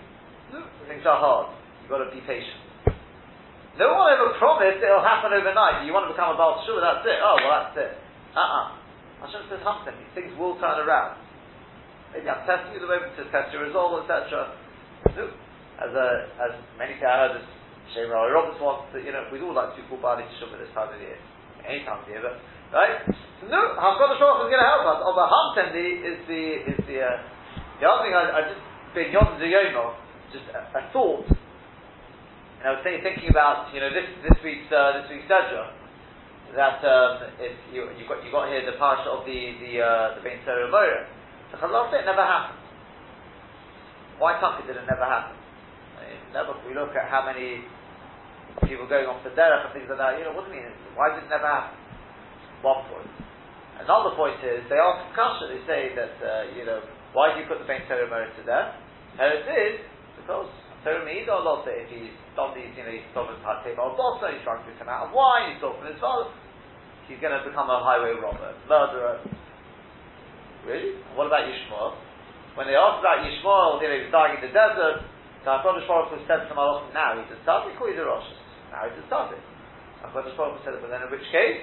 things 0.88 1.04
are 1.04 1.20
hard. 1.20 1.52
You've 1.84 1.92
got 1.92 2.00
to 2.00 2.12
be 2.12 2.24
patient. 2.24 2.60
No 3.76 3.92
one 3.92 4.08
ever 4.16 4.32
promised 4.40 4.80
it'll 4.80 5.04
happen 5.04 5.36
overnight. 5.36 5.84
You 5.84 5.92
want 5.92 6.08
to 6.08 6.12
become 6.16 6.32
a 6.32 6.36
Baal 6.36 6.64
Shua, 6.64 6.80
that's 6.80 7.04
it. 7.04 7.20
Oh, 7.20 7.36
well, 7.44 7.52
that's 7.60 7.76
it. 7.76 7.92
Uh-uh. 8.32 8.64
Hashem 9.20 9.52
says, 9.52 9.60
something. 9.60 9.92
These 9.92 10.12
things 10.16 10.32
will 10.40 10.56
turn 10.56 10.80
around. 10.80 11.20
Maybe 12.12 12.28
I'm 12.28 12.42
testing 12.46 12.74
you 12.74 12.82
the 12.82 12.90
moment 12.90 13.14
to 13.18 13.24
test 13.30 13.50
your 13.50 13.66
resolve, 13.66 14.04
etc. 14.04 14.52
No. 15.14 15.30
As, 15.76 15.92
as 15.92 16.52
many 16.80 16.96
say, 16.96 17.04
I 17.04 17.28
heard 17.28 17.36
this 17.36 17.46
Shane 17.92 18.08
Riley 18.08 18.32
Roberts 18.32 18.58
once, 18.58 18.88
that, 18.96 19.04
you 19.04 19.12
know, 19.12 19.28
we'd 19.28 19.44
all 19.44 19.52
like 19.52 19.76
to 19.76 19.84
call 19.92 20.00
Bali 20.00 20.24
to 20.24 20.34
Shuvah 20.40 20.56
this 20.56 20.72
time 20.72 20.88
of 20.88 20.96
the 20.96 21.04
year. 21.04 21.20
Any 21.68 21.84
time 21.84 22.00
of 22.00 22.08
the 22.08 22.16
year, 22.16 22.24
but, 22.24 22.40
right? 22.72 23.04
So, 23.42 23.52
no, 23.52 23.60
HaKadosh 23.76 24.16
Baruch 24.16 24.48
is 24.48 24.50
going 24.50 24.64
to 24.64 24.70
help 24.72 24.84
us. 24.88 25.00
Although 25.04 25.28
Hamtendi 25.28 25.88
is 26.00 26.18
the, 26.24 26.42
is 26.72 26.78
the, 26.88 26.98
uh, 27.04 27.20
the 27.78 27.84
other 27.84 28.00
thing 28.08 28.16
I, 28.16 28.24
I 28.32 28.40
just, 28.48 28.62
been 28.96 29.12
Yon 29.12 29.36
just 30.32 30.48
a, 30.56 30.64
a 30.72 30.82
thought 30.96 31.28
and 32.60 32.64
I 32.64 32.70
was 32.72 32.82
thinking 32.82 33.30
about 33.30 33.70
you 33.70 33.78
know 33.78 33.94
this 33.94 34.08
this 34.26 34.38
week's 34.42 34.66
uh, 34.72 34.98
this 34.98 35.06
week's 35.06 35.28
Sedra 35.28 35.70
that 36.56 36.80
um, 36.82 37.22
it, 37.38 37.54
you, 37.70 37.86
you 37.94 38.08
got 38.08 38.24
you 38.24 38.32
got 38.32 38.48
here 38.48 38.64
the 38.64 38.74
parsha 38.74 39.06
of 39.06 39.22
the 39.22 39.38
the 39.60 39.78
uh, 39.78 40.18
the 40.18 40.20
Ben 40.24 40.40
Moira. 40.42 41.06
The 41.56 41.64
Chazal 41.64 41.88
said 41.88 42.04
it 42.04 42.08
never 42.12 42.20
happened. 42.20 42.60
Why 44.20 44.36
can't 44.36 44.60
it 44.60 44.76
never 44.76 45.08
happen? 45.08 45.36
I 45.96 46.00
mean, 46.04 46.20
never. 46.36 46.52
We 46.68 46.76
look 46.76 46.92
at 46.92 47.08
how 47.08 47.24
many 47.24 47.64
people 48.68 48.84
going 48.84 49.08
off 49.08 49.24
the 49.24 49.32
derech 49.32 49.64
and 49.64 49.72
things 49.72 49.88
like 49.88 49.96
that. 49.96 50.20
You 50.20 50.28
know, 50.28 50.36
what 50.36 50.48
do 50.48 50.52
you 50.52 50.60
mean? 50.60 50.72
Why 50.92 51.16
did 51.16 51.24
it 51.24 51.32
never 51.32 51.48
happen? 51.48 51.80
One 52.60 52.84
point. 52.92 53.08
Another 53.80 54.12
point 54.16 54.40
is 54.44 54.64
they 54.68 54.80
ask 54.80 55.00
Kasha. 55.16 55.48
They 55.48 55.64
say 55.64 55.96
that 55.96 56.16
uh, 56.20 56.52
you 56.52 56.68
know 56.68 56.80
why 57.16 57.32
do 57.32 57.40
you 57.40 57.48
put 57.48 57.56
the 57.56 57.68
Ben 57.68 57.80
Sarah 57.88 58.04
Moira 58.04 58.28
to 58.28 58.44
death? 58.44 58.76
And 59.16 59.32
it 59.32 59.48
is 59.48 59.80
because 60.20 60.52
Torah 60.84 61.00
means 61.00 61.24
a 61.32 61.40
lot 61.40 61.64
if 61.64 61.88
he's 61.88 62.12
done 62.36 62.52
these, 62.52 62.68
you 62.76 62.84
know, 62.84 62.92
he's 62.92 63.08
stolen 63.16 63.40
his 63.40 63.44
table 63.64 63.96
bossa, 63.96 64.30
he's 64.36 64.44
drunk 64.44 64.68
this 64.68 64.76
amount 64.84 65.08
of 65.08 65.16
wine, 65.16 65.50
he's 65.50 65.58
stolen 65.58 65.80
his 65.88 65.96
father, 65.96 66.28
he's 67.08 67.16
going 67.18 67.32
to 67.32 67.42
become 67.42 67.72
a 67.72 67.80
highway 67.80 68.12
robber, 68.20 68.52
murderer. 68.68 69.18
Really? 70.66 70.98
What 71.14 71.30
about 71.30 71.46
Yishmael? 71.46 71.94
When 72.58 72.66
they 72.66 72.74
asked 72.74 72.98
about 72.98 73.22
Yishmael, 73.22 73.78
he 73.78 73.86
was 73.86 74.10
dying 74.10 74.42
in 74.42 74.42
the 74.42 74.52
desert, 74.52 75.06
the 75.46 75.50
HaKadosh 75.54 75.86
Baruch 75.86 76.10
Hu 76.10 76.18
said 76.26 76.50
to 76.50 76.54
Malachim, 76.58 76.90
now 76.90 77.14
he's 77.14 77.30
a 77.30 77.38
tzaddik 77.46 77.78
or 77.78 77.86
he's 77.86 78.02
a 78.02 78.02
rosh? 78.02 78.26
Now 78.74 78.82
he's 78.90 78.98
a 78.98 79.06
tzaddik. 79.06 79.38
HaKadosh 80.02 80.34
Baruch 80.34 80.58
Hu 80.58 80.60
said, 80.66 80.74
but 80.82 80.90
then 80.90 81.06
in 81.06 81.10
which 81.14 81.22
case? 81.30 81.62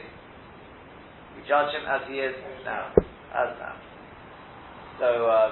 We 1.36 1.44
judge 1.44 1.76
him 1.76 1.84
as 1.84 2.08
he 2.08 2.24
is 2.24 2.32
now. 2.64 2.96
As 3.36 3.52
now. 3.60 3.76
So, 5.04 5.28
um, 5.28 5.52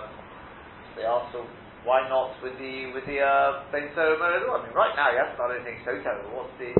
they 0.96 1.04
asked, 1.04 1.36
so 1.36 1.44
why 1.84 2.08
not 2.08 2.38
with 2.46 2.54
the 2.62 2.94
with 2.94 3.10
the 3.10 3.18
uh, 3.20 3.66
Ben 3.74 3.90
well? 3.98 4.22
I 4.22 4.62
mean, 4.62 4.76
right 4.78 4.94
now 4.94 5.10
you 5.10 5.18
haven't 5.18 5.36
done 5.36 5.50
anything 5.58 5.82
so 5.82 5.98
terrible. 6.06 6.46
What's 6.46 6.54
the 6.62 6.78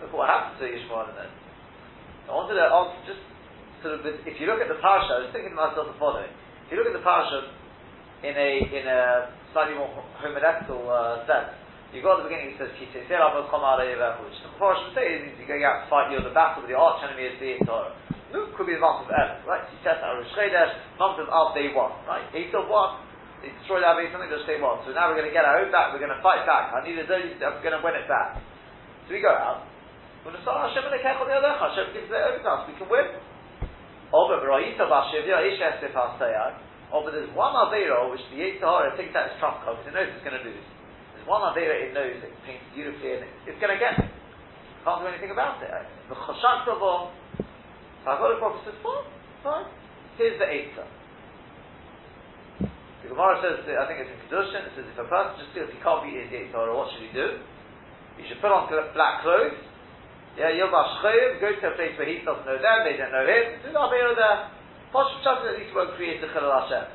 look 0.00 0.16
what 0.16 0.32
happened 0.32 0.58
to 0.58 0.66
Yishmael 0.66 1.12
then? 1.12 1.28
I 2.24 2.32
wanted 2.32 2.56
to 2.56 2.64
answer 2.64 3.04
just 3.04 3.20
sort 3.84 4.00
of 4.00 4.08
if 4.08 4.40
you 4.40 4.48
look 4.48 4.64
at 4.64 4.72
the 4.72 4.80
parsha, 4.80 5.20
I 5.20 5.28
was 5.28 5.30
thinking 5.36 5.52
to 5.52 5.58
myself 5.60 5.92
the 5.92 5.98
following: 6.00 6.32
if 6.64 6.72
you 6.72 6.80
look 6.80 6.88
at 6.88 6.96
the 6.96 7.04
parsha 7.04 7.52
in 8.24 8.32
a 8.32 8.50
in 8.72 8.84
a 8.88 9.28
slightly 9.52 9.76
more 9.76 9.92
homiletical 10.16 10.88
uh, 10.88 11.28
sense, 11.28 11.52
you 11.92 12.00
got 12.00 12.18
at 12.18 12.24
the 12.24 12.32
beginning 12.32 12.56
it 12.56 12.58
says 12.58 12.72
Kisei 12.80 13.04
Serabo 13.04 13.44
Komare 13.52 13.84
which 14.24 14.40
the 14.40 14.50
parsha 14.56 14.88
say 14.96 15.20
means 15.20 15.36
you're 15.36 15.46
going 15.46 15.68
out 15.68 15.84
to 15.84 15.92
fight 15.92 16.08
the 16.08 16.32
battle 16.32 16.64
with 16.64 16.72
the 16.72 16.78
arch 16.80 17.04
enemy 17.04 17.28
is 17.28 17.36
the 17.36 17.60
Torah. 17.68 17.92
No, 18.32 18.50
could 18.58 18.66
be 18.66 18.74
the 18.74 18.82
month 18.82 19.06
of 19.06 19.14
El, 19.14 19.46
right? 19.46 19.62
He 19.70 19.78
says 19.86 20.02
Arush 20.02 20.32
month 20.98 21.22
of 21.22 21.30
Av 21.30 21.54
day 21.54 21.70
one, 21.70 21.94
right? 22.08 22.26
He 22.34 22.50
still 22.50 22.66
what? 22.66 22.98
They 23.44 23.52
destroyed 23.60 23.84
base, 23.84 24.10
something 24.10 24.32
just 24.32 24.48
say 24.48 24.58
what? 24.58 24.82
So 24.82 24.90
now 24.90 25.12
we're 25.12 25.20
going 25.20 25.28
to 25.28 25.36
get 25.36 25.44
our 25.44 25.62
own 25.62 25.70
back, 25.70 25.94
we're 25.94 26.02
going 26.02 26.10
to 26.10 26.24
fight 26.24 26.42
back. 26.48 26.72
I 26.72 26.82
need 26.82 26.98
a 26.98 27.06
I'm 27.06 27.60
going 27.62 27.76
to 27.76 27.84
win 27.84 27.94
it 27.94 28.08
back. 28.08 28.40
So 29.06 29.14
we 29.14 29.20
go 29.20 29.30
out. 29.30 29.68
When 30.24 30.32
the 30.32 30.40
Hashem 30.40 30.82
and 30.88 30.96
a 30.96 31.02
cat 31.04 31.20
on 31.20 31.28
the 31.28 31.36
other, 31.36 31.52
Hashem 31.52 31.92
gives 31.92 32.08
it 32.08 32.16
over 32.16 32.40
to 32.40 32.48
us, 32.48 32.60
we 32.64 32.74
can 32.80 32.88
win. 32.88 33.20
Oh, 36.94 37.02
but 37.02 37.10
there's 37.10 37.32
one 37.34 37.54
Avera 37.58 38.06
which 38.10 38.22
the 38.30 38.38
Yitzhahara 38.38 38.94
thinks 38.94 39.10
that 39.14 39.34
is 39.34 39.38
trump 39.42 39.66
because 39.66 39.82
it 39.82 39.90
knows 39.90 40.06
it's 40.14 40.22
going 40.22 40.38
to 40.38 40.44
lose. 40.46 40.62
There's 41.14 41.26
one 41.26 41.42
Avera 41.42 41.90
it 41.90 41.94
knows 41.94 42.22
it 42.22 42.30
paints 42.46 42.62
beautifully 42.70 43.18
and 43.18 43.26
it's 43.50 43.58
going 43.58 43.74
to 43.74 43.80
get 43.82 43.98
it. 43.98 44.06
Can't 44.86 45.00
do 45.00 45.08
anything 45.08 45.32
about 45.32 45.64
it. 45.64 45.72
Eh? 45.72 45.84
The 46.12 46.14
Chashak 46.14 46.68
Tavon, 46.68 47.10
Haggadah 48.04 48.38
Prophet 48.38 48.62
says, 48.68 48.78
fine, 48.84 49.08
fine. 49.42 49.66
Here's 50.20 50.38
the 50.38 50.44
Eitzah. 50.46 50.86
The 53.02 53.08
Gemara 53.10 53.40
says, 53.42 53.64
I 53.64 53.84
think 53.88 54.04
it's 54.04 54.12
in 54.12 54.20
Kedushin, 54.28 54.64
it 54.68 54.72
says 54.76 54.86
if 54.86 55.00
a 55.00 55.08
person 55.08 55.40
just 55.40 55.50
feels 55.56 55.72
he 55.72 55.80
can't 55.82 56.04
be 56.04 56.14
in 56.20 56.30
the 56.30 56.46
Eitzah, 56.46 56.70
what 56.70 56.92
should 56.92 57.02
he 57.02 57.12
do? 57.16 57.42
He 58.20 58.28
should 58.28 58.38
put 58.38 58.54
on 58.54 58.70
black 58.70 59.26
clothes, 59.26 59.58
yeah, 60.34 60.50
Yovash 60.50 61.02
Chayiv, 61.02 61.38
go 61.38 61.48
to 61.54 61.66
a 61.70 61.74
place 61.78 61.94
where 61.94 62.10
he 62.10 62.22
doesn't 62.26 62.46
know 62.46 62.58
them, 62.58 62.78
they 62.82 62.98
don't 62.98 63.14
know 63.14 63.22
him, 63.22 63.62
do 63.62 63.70
the 63.70 63.78
Avera 63.78 64.14
there. 64.18 64.50
Posh 64.90 65.10
Pshat 65.22 65.46
at 65.46 65.58
least 65.58 65.74
won't 65.74 65.94
create 65.94 66.22
a 66.22 66.28
Chilal 66.30 66.50
Hashem. 66.50 66.90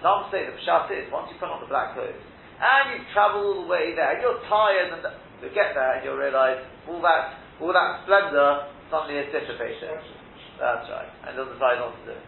Some 0.00 0.28
say 0.32 0.48
the 0.48 0.56
Pshat 0.60 0.88
is, 0.92 1.08
once 1.12 1.28
you 1.32 1.36
put 1.40 1.48
on 1.48 1.60
the 1.60 1.68
black 1.68 1.96
clothes, 1.96 2.20
and 2.60 2.84
you've 2.92 3.08
travelled 3.16 3.44
all 3.44 3.58
the 3.64 3.68
way 3.68 3.96
there, 3.96 4.16
and 4.16 4.20
you're 4.20 4.40
tired, 4.48 4.92
and 4.92 5.00
you 5.40 5.48
get 5.56 5.72
there, 5.72 5.96
and 5.96 6.04
you'll 6.04 6.20
realise 6.20 6.60
all 6.88 7.00
that, 7.00 7.40
all 7.60 7.72
that 7.72 8.04
splendour 8.04 8.68
suddenly 8.92 9.20
is 9.20 9.32
dissipated. 9.32 10.00
That's 10.60 10.84
right. 10.92 11.08
And 11.24 11.40
doesn't 11.40 11.56
decide 11.56 11.80
not 11.80 11.96
to 11.96 12.02
do 12.04 12.12
it. 12.12 12.24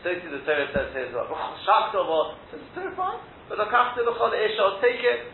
So 0.00 0.12
too 0.20 0.28
the 0.32 0.44
Torah 0.44 0.68
says 0.72 0.92
here 0.92 1.08
as 1.08 1.12
well, 1.16 1.28
oh, 1.32 1.52
Shak 1.64 1.92
Tova, 1.96 2.36
says 2.52 2.60
it's 2.60 2.96
fine, 2.96 3.20
but 3.48 3.56
look 3.56 3.72
after 3.72 4.04
the 4.04 4.12
Chol 4.12 4.36
Isha, 4.36 4.84
take 4.84 5.00
it. 5.00 5.32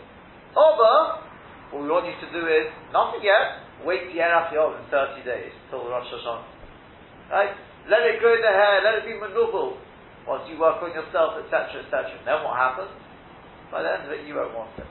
Over, 0.54 1.26
what 1.74 1.82
we 1.82 1.90
want 1.90 2.06
you 2.06 2.14
to 2.22 2.30
do 2.30 2.46
is, 2.46 2.70
nothing 2.94 3.22
yet, 3.22 3.66
wait 3.84 4.12
the 4.12 4.20
Yerach 4.20 4.52
Yom 4.52 4.76
in 4.76 4.84
30 4.90 5.24
days 5.24 5.52
till 5.70 5.88
Rosh 5.88 6.08
Hashanah. 6.08 6.44
Right? 7.30 7.54
Let 7.88 8.04
it 8.06 8.20
grow 8.20 8.34
in 8.34 8.42
the 8.42 8.52
hair, 8.52 8.82
let 8.84 9.00
it 9.00 9.06
be 9.06 9.16
manubal 9.16 9.78
once 10.26 10.44
you 10.50 10.60
work 10.60 10.82
on 10.82 10.92
yourself, 10.92 11.40
etc., 11.40 11.82
etc. 11.84 12.12
Then 12.24 12.44
what 12.44 12.56
happens? 12.58 12.92
By 13.72 13.82
the 13.82 13.90
end 13.90 14.06
of 14.06 14.12
it, 14.12 14.26
you 14.26 14.34
won't 14.34 14.54
want 14.54 14.70
it. 14.76 14.86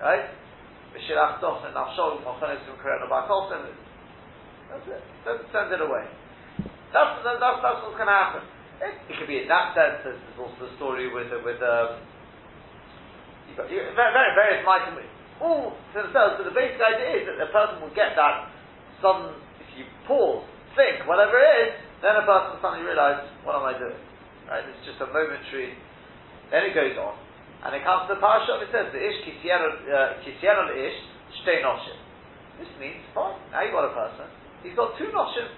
Right? 0.00 0.26
That's 4.68 4.84
it. 4.88 5.02
Send, 5.24 5.38
send 5.52 5.72
it 5.72 5.80
away. 5.80 6.04
That's, 6.92 7.20
that's, 7.24 7.40
that's 7.40 7.80
what's 7.84 7.96
going 7.96 8.08
to 8.08 8.18
happen. 8.18 8.42
It, 8.80 8.94
it, 9.10 9.14
could 9.18 9.28
be 9.28 9.42
in 9.42 9.48
that 9.48 9.74
sense. 9.74 10.06
There's 10.06 10.20
also 10.38 10.70
the 10.70 10.72
story 10.78 11.10
with 11.10 11.28
with 11.42 11.58
um, 11.58 11.98
you've 13.50 13.58
got 13.58 13.66
you, 13.70 13.82
very 13.98 14.30
various 14.38 14.62
all 15.40 15.74
to 15.74 15.94
themselves. 16.02 16.38
But 16.38 16.46
the 16.50 16.56
basic 16.56 16.78
idea 16.78 17.22
is 17.22 17.22
that 17.26 17.38
a 17.38 17.50
person 17.50 17.82
will 17.82 17.94
get 17.94 18.14
that 18.18 18.50
some, 19.02 19.38
if 19.62 19.68
you 19.78 19.86
pause, 20.06 20.42
think, 20.74 21.06
whatever 21.06 21.38
it 21.38 21.50
is, 21.66 21.70
then 22.02 22.14
a 22.14 22.26
person 22.26 22.58
suddenly 22.62 22.86
realizes, 22.86 23.26
what 23.42 23.58
am 23.58 23.66
I 23.66 23.74
doing? 23.74 23.98
Right? 24.46 24.62
It's 24.62 24.86
just 24.86 25.02
a 25.02 25.08
momentary. 25.10 25.74
Then 26.48 26.64
it 26.70 26.72
goes 26.72 26.96
on, 26.96 27.18
and 27.66 27.76
it 27.76 27.84
comes 27.84 28.08
to 28.08 28.16
the 28.16 28.20
parasha. 28.22 28.56
It 28.64 28.72
says 28.72 28.88
the 28.94 29.02
ish 29.02 29.20
kisiano 29.26 29.68
uh, 29.84 30.24
ish 30.24 30.98
shtei 31.42 31.60
noshim. 31.60 31.98
This 32.56 32.72
means 32.80 33.04
fine. 33.12 33.36
Now 33.52 33.60
you 33.60 33.74
have 33.76 33.84
got 33.84 33.92
a 33.92 33.94
person. 33.94 34.26
He's 34.64 34.72
got 34.72 34.96
two 34.96 35.12
noshim. 35.12 35.52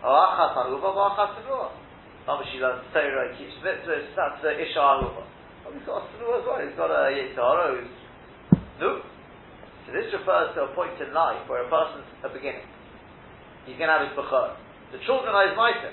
Achas 0.00 0.56
haruva, 0.56 0.88
achas 0.96 1.44
haruva. 1.44 1.76
Obviously, 2.24 2.64
learns 2.64 2.88
Torah, 2.96 3.28
he 3.36 3.44
keeps 3.44 3.60
mitzvahs. 3.60 4.16
That's 4.16 4.40
the 4.40 4.56
ish 4.56 4.72
haruva. 4.72 5.28
But 5.60 5.76
he's 5.76 5.84
got 5.84 6.08
a 6.08 6.08
as 6.08 6.44
well. 6.48 6.60
He's 6.64 6.76
got 6.80 6.88
a 6.88 7.12
yitzhara 7.12 7.76
who's 7.76 7.92
no. 8.80 9.02
So 9.86 9.92
this 9.92 10.08
refers 10.16 10.56
to 10.56 10.68
a 10.68 10.70
point 10.72 10.96
in 10.96 11.12
life 11.12 11.44
where 11.46 11.62
a 11.62 11.68
person's 11.68 12.08
a 12.24 12.30
beginning. 12.32 12.64
He's 13.68 13.76
going 13.76 13.92
to 13.92 13.96
have 14.00 14.04
his 14.08 14.16
bechor. 14.16 14.56
The 14.92 15.00
children 15.04 15.32
are 15.32 15.44
his 15.48 15.56
mitre. 15.56 15.92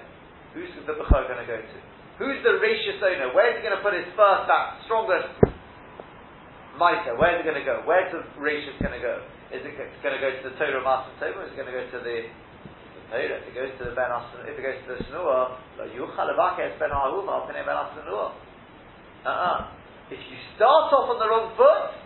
Who's 0.55 0.71
the 0.87 0.95
bechor 0.95 1.27
going 1.27 1.41
to 1.43 1.47
go 1.47 1.59
to? 1.59 1.77
Who's 2.19 2.39
the 2.43 2.59
ratius 2.59 3.01
owner? 3.03 3.33
Where's 3.33 3.57
he 3.57 3.65
going 3.65 3.75
to 3.75 3.83
put 3.83 3.95
his 3.95 4.07
first, 4.15 4.47
that 4.47 4.83
strongest 4.87 5.31
mitre? 6.79 7.15
Where's 7.19 7.39
it 7.39 7.45
going 7.47 7.59
to 7.59 7.67
go? 7.67 7.83
Where's 7.83 8.11
the 8.11 8.23
ratius 8.39 8.75
going 8.79 8.95
to 8.95 9.03
go? 9.03 9.23
Is 9.51 9.59
it 9.67 9.75
going 9.75 10.15
to 10.15 10.21
go 10.23 10.31
to 10.31 10.43
the 10.47 10.55
Torah 10.55 10.79
Master 10.79 11.11
Torah? 11.19 11.43
Is 11.43 11.51
it 11.51 11.59
going 11.59 11.67
to 11.67 11.75
go 11.75 11.83
to 11.83 11.99
the, 11.99 12.17
Torah? 13.11 13.43
If 13.43 13.51
it 13.51 13.55
goes 13.55 13.71
to 13.83 13.83
the 13.91 13.95
Ben 13.95 14.07
Asan, 14.07 14.47
if 14.47 14.55
it 14.55 14.63
goes 14.63 14.79
to 14.87 14.95
the 14.95 14.99
Shnua, 15.11 15.59
lo 15.75 15.83
yuchal 15.91 16.31
es 16.31 16.73
Ben 16.79 16.95
Ahuma, 16.95 17.43
Ben 17.51 17.59
Asan 17.59 18.07
Uh-uh. 18.07 19.59
If 20.07 20.19
you 20.19 20.37
start 20.55 20.91
off 20.95 21.11
on 21.11 21.19
the 21.19 21.27
wrong 21.27 21.51
foot, 21.59 22.00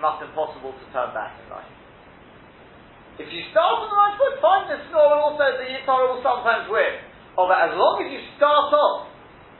not 0.00 0.22
impossible 0.22 0.72
to 0.72 0.84
turn 0.94 1.12
back 1.12 1.36
in 1.42 1.46
life. 1.52 1.68
If 3.20 3.28
you 3.28 3.44
start 3.52 3.84
on 3.84 3.92
the 3.92 3.98
right 3.98 4.16
foot, 4.16 4.34
fine, 4.40 4.64
the 4.72 4.80
snow 4.88 5.04
will 5.12 5.22
also, 5.32 5.44
the 5.60 5.68
Yitzhara 5.68 6.08
will 6.08 6.24
sometimes 6.24 6.64
win. 6.72 6.96
But 7.36 7.52
as 7.60 7.76
long 7.76 8.00
as 8.00 8.08
you 8.08 8.20
start 8.40 8.72
off, 8.72 9.12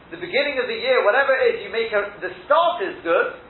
the 0.09 0.21
beginning 0.21 0.57
of 0.61 0.69
the 0.69 0.77
year, 0.77 1.05
whatever 1.05 1.37
it 1.37 1.57
is, 1.57 1.57
you 1.65 1.71
make 1.73 1.93
a, 1.93 2.17
the 2.21 2.33
start 2.45 2.85
is 2.85 2.97
good, 3.01 3.41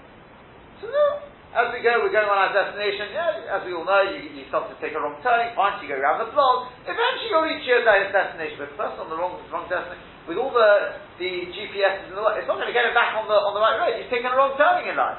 so 0.79 0.91
no, 0.91 1.07
as 1.55 1.75
we 1.75 1.83
go, 1.83 2.03
we're 2.03 2.15
going 2.15 2.27
on 2.27 2.39
our 2.39 2.55
destination, 2.55 3.15
yeah, 3.15 3.59
as 3.59 3.63
we 3.67 3.75
all 3.75 3.87
know, 3.87 4.03
you, 4.11 4.31
you 4.31 4.47
start 4.47 4.71
to 4.71 4.77
take 4.79 4.95
a 4.95 5.01
wrong 5.03 5.19
turning, 5.27 5.55
fine, 5.59 5.79
you 5.83 5.91
go 5.91 5.99
around 5.99 6.23
the 6.23 6.31
block, 6.31 6.71
eventually 6.87 7.29
you'll 7.31 7.47
reach 7.47 7.67
your 7.67 7.83
destination, 7.83 8.63
but 8.63 8.71
first 8.79 8.99
on 8.99 9.11
the 9.11 9.19
wrong, 9.19 9.43
wrong 9.51 9.67
destination, 9.67 10.03
with 10.31 10.39
all 10.39 10.55
the, 10.55 11.03
the 11.19 11.51
GPSs 11.51 12.15
it's 12.15 12.49
not 12.51 12.59
going 12.59 12.71
to 12.71 12.75
get 12.75 12.87
it 12.87 12.95
back 12.95 13.19
on 13.19 13.27
the, 13.27 13.35
on 13.35 13.59
the 13.59 13.63
right 13.63 13.79
road, 13.79 13.99
you've 13.99 14.11
taken 14.11 14.31
a 14.31 14.37
wrong 14.39 14.55
turning 14.55 14.91
in 14.91 14.99
life. 14.99 15.19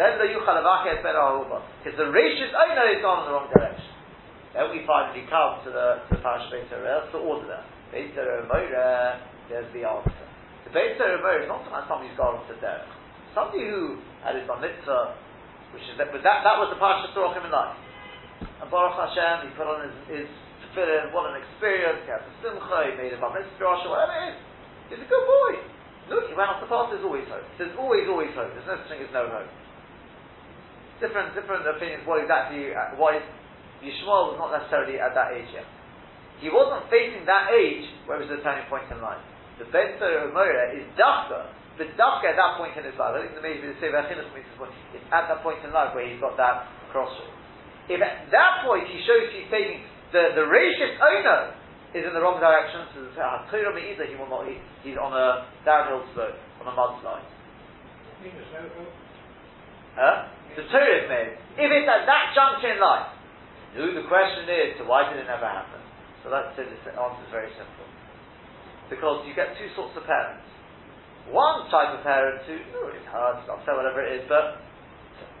Then 0.00 0.16
the 0.16 0.24
yuchal 0.24 0.56
avachet 0.56 1.04
ben 1.04 1.16
Because 1.84 1.96
the 2.00 2.08
rachis 2.08 2.52
owner 2.56 2.86
is 2.96 3.04
gone 3.04 3.24
in 3.24 3.24
the 3.28 3.32
wrong 3.36 3.48
direction. 3.52 3.92
Then 4.56 4.72
we 4.72 4.88
finally 4.88 5.28
come 5.28 5.60
to 5.64 5.70
the 5.72 5.86
to 6.08 6.16
the 6.16 6.20
parish 6.24 6.48
Beit 6.48 6.68
to 6.72 7.18
order 7.20 7.48
that. 7.52 7.68
Beit 7.92 8.16
Moira, 8.16 9.20
there's 9.52 9.68
the 9.76 9.84
answer. 9.84 10.26
The 10.64 10.72
Beit 10.72 10.96
Moira 10.96 11.44
is 11.44 11.48
not 11.48 11.68
somebody 11.68 12.08
who's 12.08 12.16
gone 12.16 12.40
to 12.40 12.56
derech. 12.56 12.88
Somebody 13.36 13.68
who 13.68 14.00
had 14.24 14.36
his 14.36 14.48
mitzvah, 14.48 15.16
which 15.76 15.84
is 15.84 15.96
that, 16.00 16.08
that, 16.08 16.38
that 16.40 16.56
was 16.56 16.72
the 16.72 16.80
parish 16.80 17.04
of 17.12 17.32
him 17.36 17.44
in 17.48 17.52
life. 17.52 17.76
And 18.64 18.68
Baruch 18.72 18.96
Hashem, 18.96 19.48
he 19.48 19.56
put 19.56 19.68
on 19.68 19.88
his, 19.88 19.96
his 20.08 20.28
tefillin, 20.72 21.12
what 21.16 21.32
an 21.32 21.40
experience, 21.40 22.00
he 22.04 22.12
had 22.12 22.24
the 22.24 22.32
simcha, 22.40 22.92
he 22.92 22.96
made 22.96 23.12
a 23.12 23.20
bar 23.20 23.32
mitzvah, 23.32 23.88
whatever 23.88 24.12
it 24.20 24.36
is. 24.36 24.38
He's 24.92 25.04
a 25.04 25.08
good 25.08 25.24
boy. 25.24 25.52
Look, 26.12 26.28
he 26.28 26.36
went 26.36 26.52
off 26.52 26.60
the 26.60 26.68
path, 26.68 26.92
there's 26.92 27.04
always 27.04 27.24
hope. 27.28 27.44
There's 27.56 27.72
always, 27.80 28.04
always 28.04 28.32
hope. 28.36 28.52
There's 28.52 28.68
no 28.68 28.76
such 28.84 28.88
thing 28.92 29.00
as 29.04 29.12
no 29.16 29.32
hope 29.32 29.48
different 31.02 31.34
different 31.34 31.66
opinions 31.66 32.06
what 32.06 32.22
exactly 32.22 32.70
uh, 32.70 32.96
why 32.96 33.18
Yishmael 33.82 34.32
was 34.32 34.38
not 34.38 34.54
necessarily 34.54 35.02
at 35.02 35.12
that 35.18 35.34
age 35.34 35.50
yet. 35.50 35.66
He 36.38 36.50
wasn't 36.50 36.86
facing 36.86 37.26
that 37.26 37.50
age 37.50 37.86
where 38.06 38.18
it 38.18 38.26
was 38.26 38.30
the 38.30 38.42
turning 38.46 38.66
point 38.70 38.86
in 38.90 39.02
life. 39.02 39.18
The 39.58 39.66
Ben 39.70 39.98
Torah 39.98 40.74
is 40.74 40.86
Dafka, 40.98 41.50
but 41.78 41.86
Dafka 41.98 42.34
at 42.34 42.38
that 42.38 42.58
point 42.58 42.74
in 42.78 42.86
his 42.86 42.94
life, 42.98 43.14
I 43.14 43.26
think 43.26 43.38
maybe 43.42 43.66
the 43.66 43.78
Sefer 43.78 44.06
Achilas 44.06 44.26
means 44.34 44.46
it's 44.94 45.06
at 45.10 45.30
that 45.30 45.42
point 45.42 45.62
in 45.66 45.70
life 45.70 45.94
where 45.94 46.06
he's 46.06 46.18
got 46.18 46.38
that 46.38 46.66
crossroad. 46.90 47.30
If 47.90 47.98
at 47.98 48.30
that 48.30 48.62
point 48.66 48.86
he 48.86 49.02
shows 49.02 49.30
he's 49.34 49.50
taking 49.50 49.82
the, 50.10 50.34
the 50.38 50.46
racist 50.46 50.98
owner 51.02 51.54
is 51.94 52.06
in 52.06 52.12
the 52.14 52.22
wrong 52.22 52.40
direction, 52.40 52.86
so 52.94 53.06
the 53.06 53.12
Torah 53.14 53.74
Me'iza 53.74 54.08
he 54.08 54.16
will 54.16 54.30
not, 54.30 54.46
he, 54.46 54.58
he's 54.82 54.96
on 54.96 55.12
a 55.12 55.46
downhill 55.64 56.04
slope, 56.14 56.38
on 56.60 56.66
a 56.70 56.74
mudslide. 56.74 57.26
Huh? 59.94 60.28
The 60.56 60.64
Torah 60.68 60.96
is 61.00 61.06
made. 61.08 61.32
If 61.56 61.68
it's 61.68 61.88
at 61.88 62.04
that 62.04 62.36
juncture 62.36 62.76
in 62.76 62.80
life, 62.80 63.12
the 63.72 64.04
question 64.08 64.44
is, 64.48 64.76
so 64.76 64.84
why 64.84 65.08
did 65.08 65.20
it 65.20 65.28
never 65.28 65.48
happen? 65.48 65.80
So 66.20 66.28
that's 66.28 66.52
the 66.54 66.68
answer 66.68 67.22
is 67.24 67.32
very 67.32 67.50
simple. 67.56 67.88
Because 68.92 69.24
you 69.24 69.32
get 69.32 69.56
two 69.56 69.72
sorts 69.72 69.96
of 69.96 70.04
parents. 70.04 70.44
One 71.32 71.66
type 71.72 71.96
of 71.96 72.04
parent 72.04 72.44
who, 72.44 72.60
oh, 72.76 72.92
it 72.92 73.06
hurts, 73.08 73.48
I'll 73.48 73.62
say 73.64 73.72
whatever 73.72 74.04
it 74.04 74.20
is, 74.20 74.24
but 74.28 74.60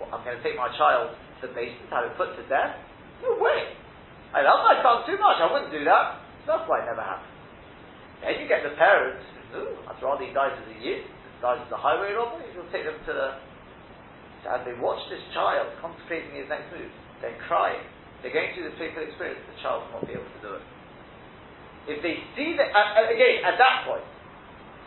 I'm 0.08 0.24
going 0.24 0.38
to 0.38 0.44
take 0.46 0.56
my 0.56 0.72
child 0.78 1.12
to 1.42 1.50
the 1.50 1.52
basement, 1.52 1.92
have 1.92 2.08
it 2.08 2.16
put 2.16 2.32
to 2.38 2.44
death. 2.48 2.78
No 3.20 3.36
way. 3.36 3.76
I 4.32 4.40
love 4.46 4.64
my 4.64 4.80
son 4.80 5.04
too 5.04 5.20
much, 5.20 5.42
I 5.42 5.50
wouldn't 5.50 5.74
do 5.74 5.84
that. 5.84 6.22
So 6.46 6.56
that's 6.56 6.66
why 6.70 6.82
it 6.82 6.88
never 6.88 7.04
happened. 7.04 7.34
Then 8.24 8.40
you 8.40 8.46
get 8.48 8.64
the 8.64 8.72
parents, 8.78 9.26
oh, 9.58 9.90
I'd 9.90 10.00
rather 10.00 10.24
he 10.24 10.32
dies 10.32 10.56
as 10.56 10.66
a 10.72 10.78
yid 10.80 11.04
decides 11.42 11.66
it's 11.66 11.74
a 11.74 11.82
highway 11.82 12.14
robbery, 12.14 12.46
he'll 12.54 12.70
take 12.70 12.86
them 12.86 12.94
to 13.02 13.12
the. 13.12 13.28
As 14.42 14.66
they 14.66 14.74
watch 14.74 14.98
this 15.06 15.22
child 15.30 15.70
contemplating 15.78 16.34
his 16.34 16.50
next 16.50 16.66
move, 16.74 16.90
they're 17.22 17.38
crying. 17.46 17.82
They're 18.20 18.34
going 18.34 18.54
through 18.54 18.70
this 18.70 18.78
painful 18.78 19.06
experience. 19.06 19.42
The 19.54 19.58
child 19.62 19.86
will 19.86 20.02
not 20.02 20.06
be 20.06 20.18
able 20.18 20.26
to 20.26 20.42
do 20.42 20.50
it. 20.58 20.64
If 21.86 21.98
they 22.02 22.18
see 22.34 22.54
that, 22.58 22.70
uh, 22.74 23.06
again, 23.10 23.42
at 23.46 23.58
that 23.58 23.86
point, 23.86 24.06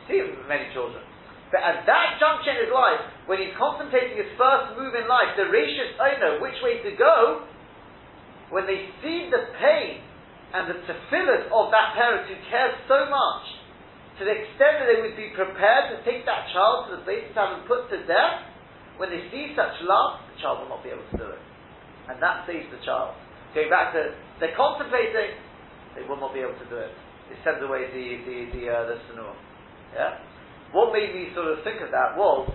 see 0.08 0.24
many 0.48 0.72
children, 0.72 1.04
but 1.52 1.64
at 1.64 1.88
that 1.88 2.20
juncture 2.20 2.52
in 2.52 2.68
his 2.68 2.74
life, 2.74 3.00
when 3.28 3.40
he's 3.40 3.56
contemplating 3.56 4.16
his 4.16 4.32
first 4.36 4.76
move 4.76 4.96
in 4.96 5.08
life, 5.08 5.36
the 5.40 5.48
ratius 5.52 5.96
owner, 6.00 6.40
which 6.40 6.56
way 6.64 6.84
to 6.84 6.92
go, 6.96 7.48
when 8.50 8.68
they 8.68 8.92
see 9.04 9.32
the 9.32 9.52
pain 9.60 10.04
and 10.56 10.72
the 10.72 10.78
tefillahs 10.88 11.52
of 11.52 11.72
that 11.72 11.96
parent 11.96 12.28
who 12.32 12.38
cares 12.48 12.76
so 12.88 13.08
much, 13.12 13.46
to 14.20 14.24
the 14.24 14.32
extent 14.32 14.80
that 14.80 14.88
they 14.88 15.00
would 15.04 15.20
be 15.20 15.36
prepared 15.36 15.92
to 15.92 16.00
take 16.08 16.24
that 16.24 16.48
child 16.56 16.88
to 16.88 16.96
the 16.96 17.04
place 17.04 17.28
have 17.36 17.60
him 17.60 17.68
put 17.68 17.92
to 17.92 18.00
death, 18.08 18.48
when 18.98 19.12
they 19.12 19.28
see 19.32 19.52
such 19.56 19.76
love, 19.84 20.24
the 20.32 20.40
child 20.40 20.64
will 20.64 20.72
not 20.72 20.84
be 20.84 20.92
able 20.92 21.06
to 21.12 21.18
do 21.18 21.28
it. 21.36 21.42
And 22.08 22.22
that 22.22 22.48
saves 22.48 22.70
the 22.72 22.80
child. 22.86 23.18
Going 23.52 23.72
back 23.72 23.92
to, 23.96 24.16
they're 24.40 24.56
contemplating, 24.56 25.36
they 25.96 26.04
will 26.08 26.20
not 26.20 26.36
be 26.36 26.44
able 26.44 26.56
to 26.56 26.68
do 26.68 26.78
it. 26.80 26.92
It 27.32 27.40
sends 27.44 27.64
away 27.64 27.90
the, 27.90 28.06
the, 28.24 28.38
the, 28.54 28.64
uh, 28.70 28.84
the 28.88 28.96
sanur. 29.10 29.34
Yeah? 29.96 30.20
What 30.72 30.92
made 30.92 31.16
me 31.16 31.32
sort 31.34 31.50
of 31.50 31.64
think 31.64 31.82
of 31.82 31.90
that 31.90 32.20
was, 32.20 32.52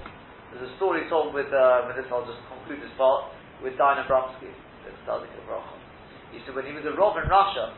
there's 0.53 0.71
a 0.71 0.73
story 0.77 1.09
told 1.09 1.35
with, 1.35 1.51
uh, 1.51 1.89
with 1.89 1.97
this, 1.97 2.07
I'll 2.13 2.27
just 2.27 2.41
conclude 2.53 2.85
this 2.85 2.93
part, 2.95 3.33
with 3.65 3.77
Dinah 3.77 4.07
Bromsky, 4.09 4.53
the 4.85 4.93
Tzadik 5.05 5.29
He 6.33 6.41
said 6.45 6.55
when 6.55 6.65
he 6.65 6.73
was 6.73 6.85
a 6.85 6.95
Rav 6.97 7.17
in 7.21 7.29
Russia, 7.29 7.75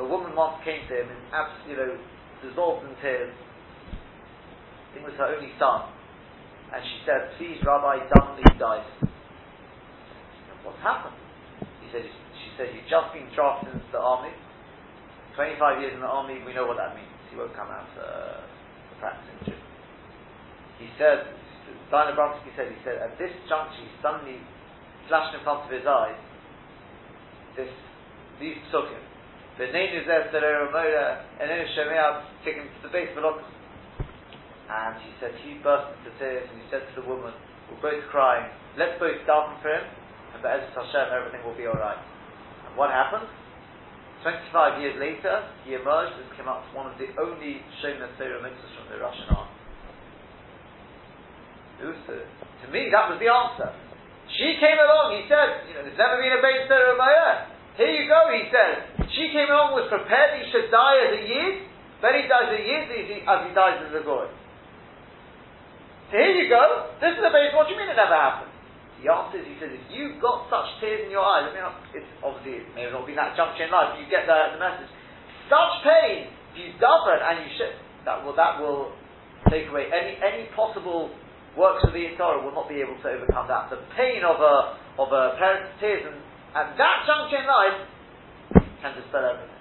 a 0.00 0.04
woman 0.04 0.36
once 0.36 0.60
came 0.64 0.84
to 0.88 0.92
him 0.92 1.08
and 1.08 1.20
absolutely, 1.32 1.72
you 1.72 1.76
know, 1.76 1.92
dissolved 2.44 2.84
in 2.84 2.92
tears. 3.00 3.32
I 3.32 4.88
think 4.92 5.08
it 5.08 5.10
was 5.12 5.18
her 5.20 5.32
only 5.32 5.52
son. 5.56 5.95
And 6.74 6.80
she 6.82 6.98
said, 7.06 7.36
please 7.38 7.58
Rabbi, 7.62 8.02
suddenly 8.10 8.42
he 8.42 8.54
died. 8.58 8.86
What's 10.66 10.82
happened? 10.82 11.14
He 11.82 11.86
said, 11.94 12.02
she 12.02 12.48
said, 12.58 12.74
you've 12.74 12.90
just 12.90 13.14
been 13.14 13.30
drafted 13.34 13.70
into 13.70 13.86
the 13.92 14.02
army. 14.02 14.34
25 15.38 15.80
years 15.80 15.94
in 15.94 16.00
the 16.00 16.10
army, 16.10 16.42
we 16.42 16.56
know 16.56 16.66
what 16.66 16.76
that 16.80 16.96
means. 16.96 17.12
He 17.30 17.36
won't 17.36 17.54
come 17.54 17.68
out 17.70 17.86
uh, 17.94 18.42
practicing 18.98 19.38
Jew. 19.46 19.60
He 20.82 20.88
said, 20.98 21.30
Dina 21.92 22.18
Bromsky 22.18 22.50
said, 22.56 22.72
he 22.72 22.78
said, 22.82 22.98
at 22.98 23.14
this 23.20 23.30
juncture, 23.46 23.78
he 23.78 23.90
suddenly 24.02 24.42
flashed 25.06 25.38
in 25.38 25.42
front 25.46 25.64
of 25.64 25.70
his 25.70 25.86
eyes 25.86 26.18
this, 27.56 27.72
these 28.40 28.58
psukim. 28.68 29.00
The 29.56 29.72
name 29.72 29.96
is 29.96 30.04
there, 30.04 30.28
and 30.28 31.46
then 31.48 31.64
Shemea 31.72 32.28
take 32.44 32.60
him 32.60 32.68
to 32.68 32.80
the 32.88 32.92
base 32.92 33.08
of 33.16 33.24
And 34.66 34.98
he 34.98 35.14
said, 35.22 35.30
he 35.46 35.62
burst 35.62 35.94
into 35.98 36.10
tears 36.18 36.50
and 36.50 36.58
he 36.58 36.66
said 36.74 36.82
to 36.90 36.94
the 36.98 37.06
woman, 37.06 37.30
we're 37.70 37.82
both 37.82 38.02
crying, 38.10 38.50
let's 38.74 38.98
both 38.98 39.18
daven 39.26 39.58
for 39.62 39.70
him, 39.70 39.86
and 40.34 40.42
Be'ezet 40.42 40.74
Hashem, 40.74 41.06
everything 41.14 41.42
will 41.46 41.54
be 41.54 41.70
alright. 41.70 41.98
And 42.66 42.74
what 42.74 42.90
happened? 42.90 43.30
25 44.26 44.82
years 44.82 44.96
later, 44.98 45.46
he 45.62 45.78
emerged 45.78 46.18
and 46.18 46.26
came 46.34 46.50
out 46.50 46.66
as 46.66 46.70
one 46.74 46.90
of 46.90 46.98
the 46.98 47.06
only 47.14 47.62
Shemea 47.78 48.10
Torah 48.18 48.42
mitzvahs 48.42 48.72
from 48.74 48.86
the 48.90 48.98
Russian 48.98 49.30
army. 49.30 49.54
Uh, 51.76 51.92
to 51.94 52.66
me, 52.72 52.88
that 52.90 53.06
was 53.12 53.20
the 53.22 53.30
answer. 53.30 53.70
She 54.34 54.58
came 54.58 54.80
along, 54.80 55.14
he 55.14 55.30
said, 55.30 55.70
you 55.70 55.78
know, 55.78 55.86
there's 55.86 56.00
never 56.00 56.18
been 56.18 56.34
a 56.34 56.42
base 56.42 56.66
Torah 56.66 56.96
of 56.96 56.98
my 56.98 57.12
earth. 57.12 57.54
Here 57.78 57.92
you 57.92 58.08
go, 58.08 58.18
he 58.32 58.48
says. 58.50 59.06
She 59.14 59.30
came 59.30 59.46
along, 59.46 59.76
was 59.76 59.86
prepared 59.92 60.42
he 60.42 60.50
should 60.50 60.72
die 60.72 60.96
as 61.06 61.12
a 61.14 61.22
Yid, 61.22 61.54
then 62.02 62.12
he 62.18 62.24
dies 62.26 62.50
as 62.50 62.56
a 62.56 62.64
Yid 62.64 62.84
as 63.22 63.40
he 63.46 63.52
dies 63.54 63.78
as 63.84 63.92
a 63.94 64.02
Goy. 64.02 64.26
So 66.10 66.14
here 66.14 66.38
you 66.38 66.46
go, 66.46 66.94
this 67.02 67.18
is 67.18 67.22
a 67.22 67.32
base, 67.34 67.50
what 67.50 67.66
do 67.66 67.74
you 67.74 67.78
mean 67.78 67.90
it 67.90 67.98
never 67.98 68.14
happened? 68.14 68.54
The 69.02 69.10
answer 69.10 69.42
is, 69.42 69.46
he 69.46 69.58
says, 69.58 69.74
if 69.74 69.84
you've 69.90 70.22
got 70.22 70.46
such 70.48 70.78
tears 70.78 71.04
in 71.04 71.10
your 71.10 71.26
eyes, 71.26 71.46
I 71.46 71.52
mean, 71.52 71.66
it's 71.98 72.10
obviously, 72.22 72.62
it 72.62 72.66
may 72.72 72.88
not 72.88 73.04
be 73.04 73.12
that 73.18 73.34
juncture 73.34 73.66
in 73.66 73.72
life, 73.74 73.92
but 73.92 73.98
you 74.00 74.08
get 74.08 74.24
the, 74.24 74.56
the 74.56 74.60
message. 74.62 74.88
Such 75.50 75.84
pain, 75.84 76.30
if 76.30 76.54
you 76.56 76.66
daven 76.78 77.20
and 77.20 77.44
you 77.44 77.50
should, 77.58 77.74
that 78.06 78.22
will, 78.22 78.38
that 78.38 78.62
will 78.62 78.94
take 79.50 79.68
away 79.68 79.90
any, 79.90 80.16
any 80.22 80.48
possible 80.54 81.12
works 81.58 81.84
of 81.84 81.92
the 81.92 82.06
Torah 82.16 82.40
will 82.40 82.54
not 82.54 82.70
be 82.70 82.80
able 82.80 82.96
to 83.02 83.06
overcome 83.10 83.50
that. 83.50 83.68
The 83.68 83.82
pain 83.98 84.22
of 84.22 84.40
a, 84.40 84.56
of 84.96 85.08
a 85.10 85.36
parent's 85.36 85.74
tears 85.82 86.06
and 86.06 86.16
at 86.56 86.72
that 86.80 86.98
juncture 87.04 87.44
in 87.44 87.48
life, 87.50 87.78
can 88.80 88.96
dispel 88.96 89.28
everything. 89.28 89.60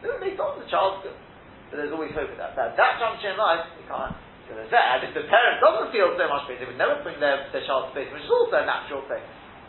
They 0.00 0.32
thought 0.36 0.56
the 0.56 0.68
child's 0.72 1.04
good. 1.04 1.16
But 1.68 1.84
there's 1.84 1.92
always 1.92 2.16
hope 2.16 2.32
at 2.32 2.38
that. 2.40 2.56
But 2.56 2.72
at 2.72 2.76
that 2.80 2.94
juncture 2.96 3.36
in 3.36 3.38
life, 3.38 3.68
you 3.76 3.84
can't. 3.84 4.16
Because 4.50 4.66
as 4.66 5.06
if 5.06 5.14
the 5.14 5.30
parent 5.30 5.62
doesn't 5.62 5.94
feel 5.94 6.10
so 6.18 6.26
much 6.26 6.50
pain, 6.50 6.58
they 6.58 6.66
would 6.66 6.80
never 6.80 6.98
bring 7.06 7.22
their, 7.22 7.46
their 7.54 7.62
child 7.62 7.90
to 7.90 7.94
base, 7.94 8.10
which 8.10 8.26
is 8.26 8.32
also 8.34 8.58
a 8.58 8.66
natural 8.66 9.06
thing. 9.06 9.22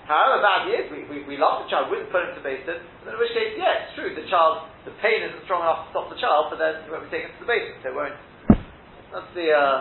However 0.10 0.42
bad 0.42 0.60
he 0.66 0.74
is, 0.74 0.90
we, 0.90 1.06
we, 1.06 1.18
we 1.30 1.36
love 1.38 1.62
the 1.62 1.70
child, 1.70 1.94
wouldn't 1.94 2.10
put 2.10 2.26
him 2.26 2.34
to 2.34 2.42
basement, 2.42 2.82
in 2.82 3.14
which 3.22 3.30
case, 3.38 3.54
yeah, 3.54 3.86
it's 3.86 3.94
true, 3.94 4.10
the 4.18 4.26
child, 4.26 4.66
the 4.90 4.94
pain 4.98 5.22
isn't 5.22 5.46
strong 5.46 5.62
enough 5.62 5.86
to 5.86 5.88
stop 5.94 6.10
the 6.10 6.18
child, 6.18 6.50
but 6.50 6.58
then 6.58 6.82
he 6.82 6.90
won't 6.90 7.06
be 7.06 7.14
taken 7.14 7.30
to 7.30 7.40
the 7.46 7.50
basement, 7.50 7.78
so 7.86 7.94
it 7.94 7.96
won't. 7.96 8.18
That's 9.14 9.32
the, 9.38 9.48
uh, 9.54 9.78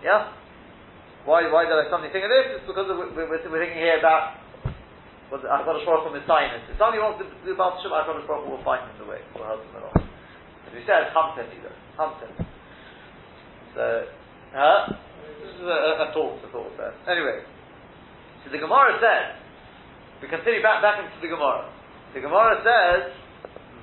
yeah? 0.00 0.32
Why, 1.28 1.44
why 1.52 1.68
did 1.68 1.76
I 1.76 1.92
suddenly 1.92 2.08
think 2.08 2.24
of 2.24 2.32
this? 2.32 2.56
It's 2.56 2.66
because 2.66 2.88
we're, 2.88 3.12
we're, 3.12 3.28
we're 3.28 3.60
thinking 3.60 3.76
here 3.76 4.00
about 4.00 4.40
but 5.26 5.42
HaKadosh 5.42 5.82
Baruch 5.82 6.06
Hu 6.06 6.14
Messiah. 6.14 6.54
If 6.54 6.78
somebody 6.78 7.02
wants 7.02 7.18
to 7.18 7.26
do 7.42 7.58
Baal 7.58 7.74
Shem, 7.82 7.90
HaKadosh 7.90 8.30
Baruch 8.30 8.46
Hu 8.46 8.54
will 8.54 8.62
find 8.62 8.86
him 8.86 8.94
the 9.02 9.10
way. 9.10 9.18
Will 9.34 9.42
help 9.42 9.58
him 9.58 9.74
along. 9.74 9.98
As 9.98 10.70
we 10.70 10.86
said, 10.86 11.10
Hamten 11.10 11.50
either. 11.50 11.74
Hamten. 11.98 12.30
So, 13.76 14.08
uh, 14.56 14.88
this 15.44 15.52
is 15.52 15.68
a, 15.68 16.08
a, 16.08 16.10
thought, 16.16 16.40
a 16.40 16.48
thought 16.48 16.72
there. 16.80 16.96
Anyway, 17.12 17.44
so 18.40 18.50
the 18.50 18.56
Gemara 18.56 18.96
says, 18.96 19.36
we 20.22 20.28
continue 20.32 20.62
back, 20.64 20.80
back 20.80 20.96
into 21.04 21.20
the 21.20 21.28
Gemara. 21.28 21.68
The 22.16 22.24
Gemara 22.24 22.64
says, 22.64 23.12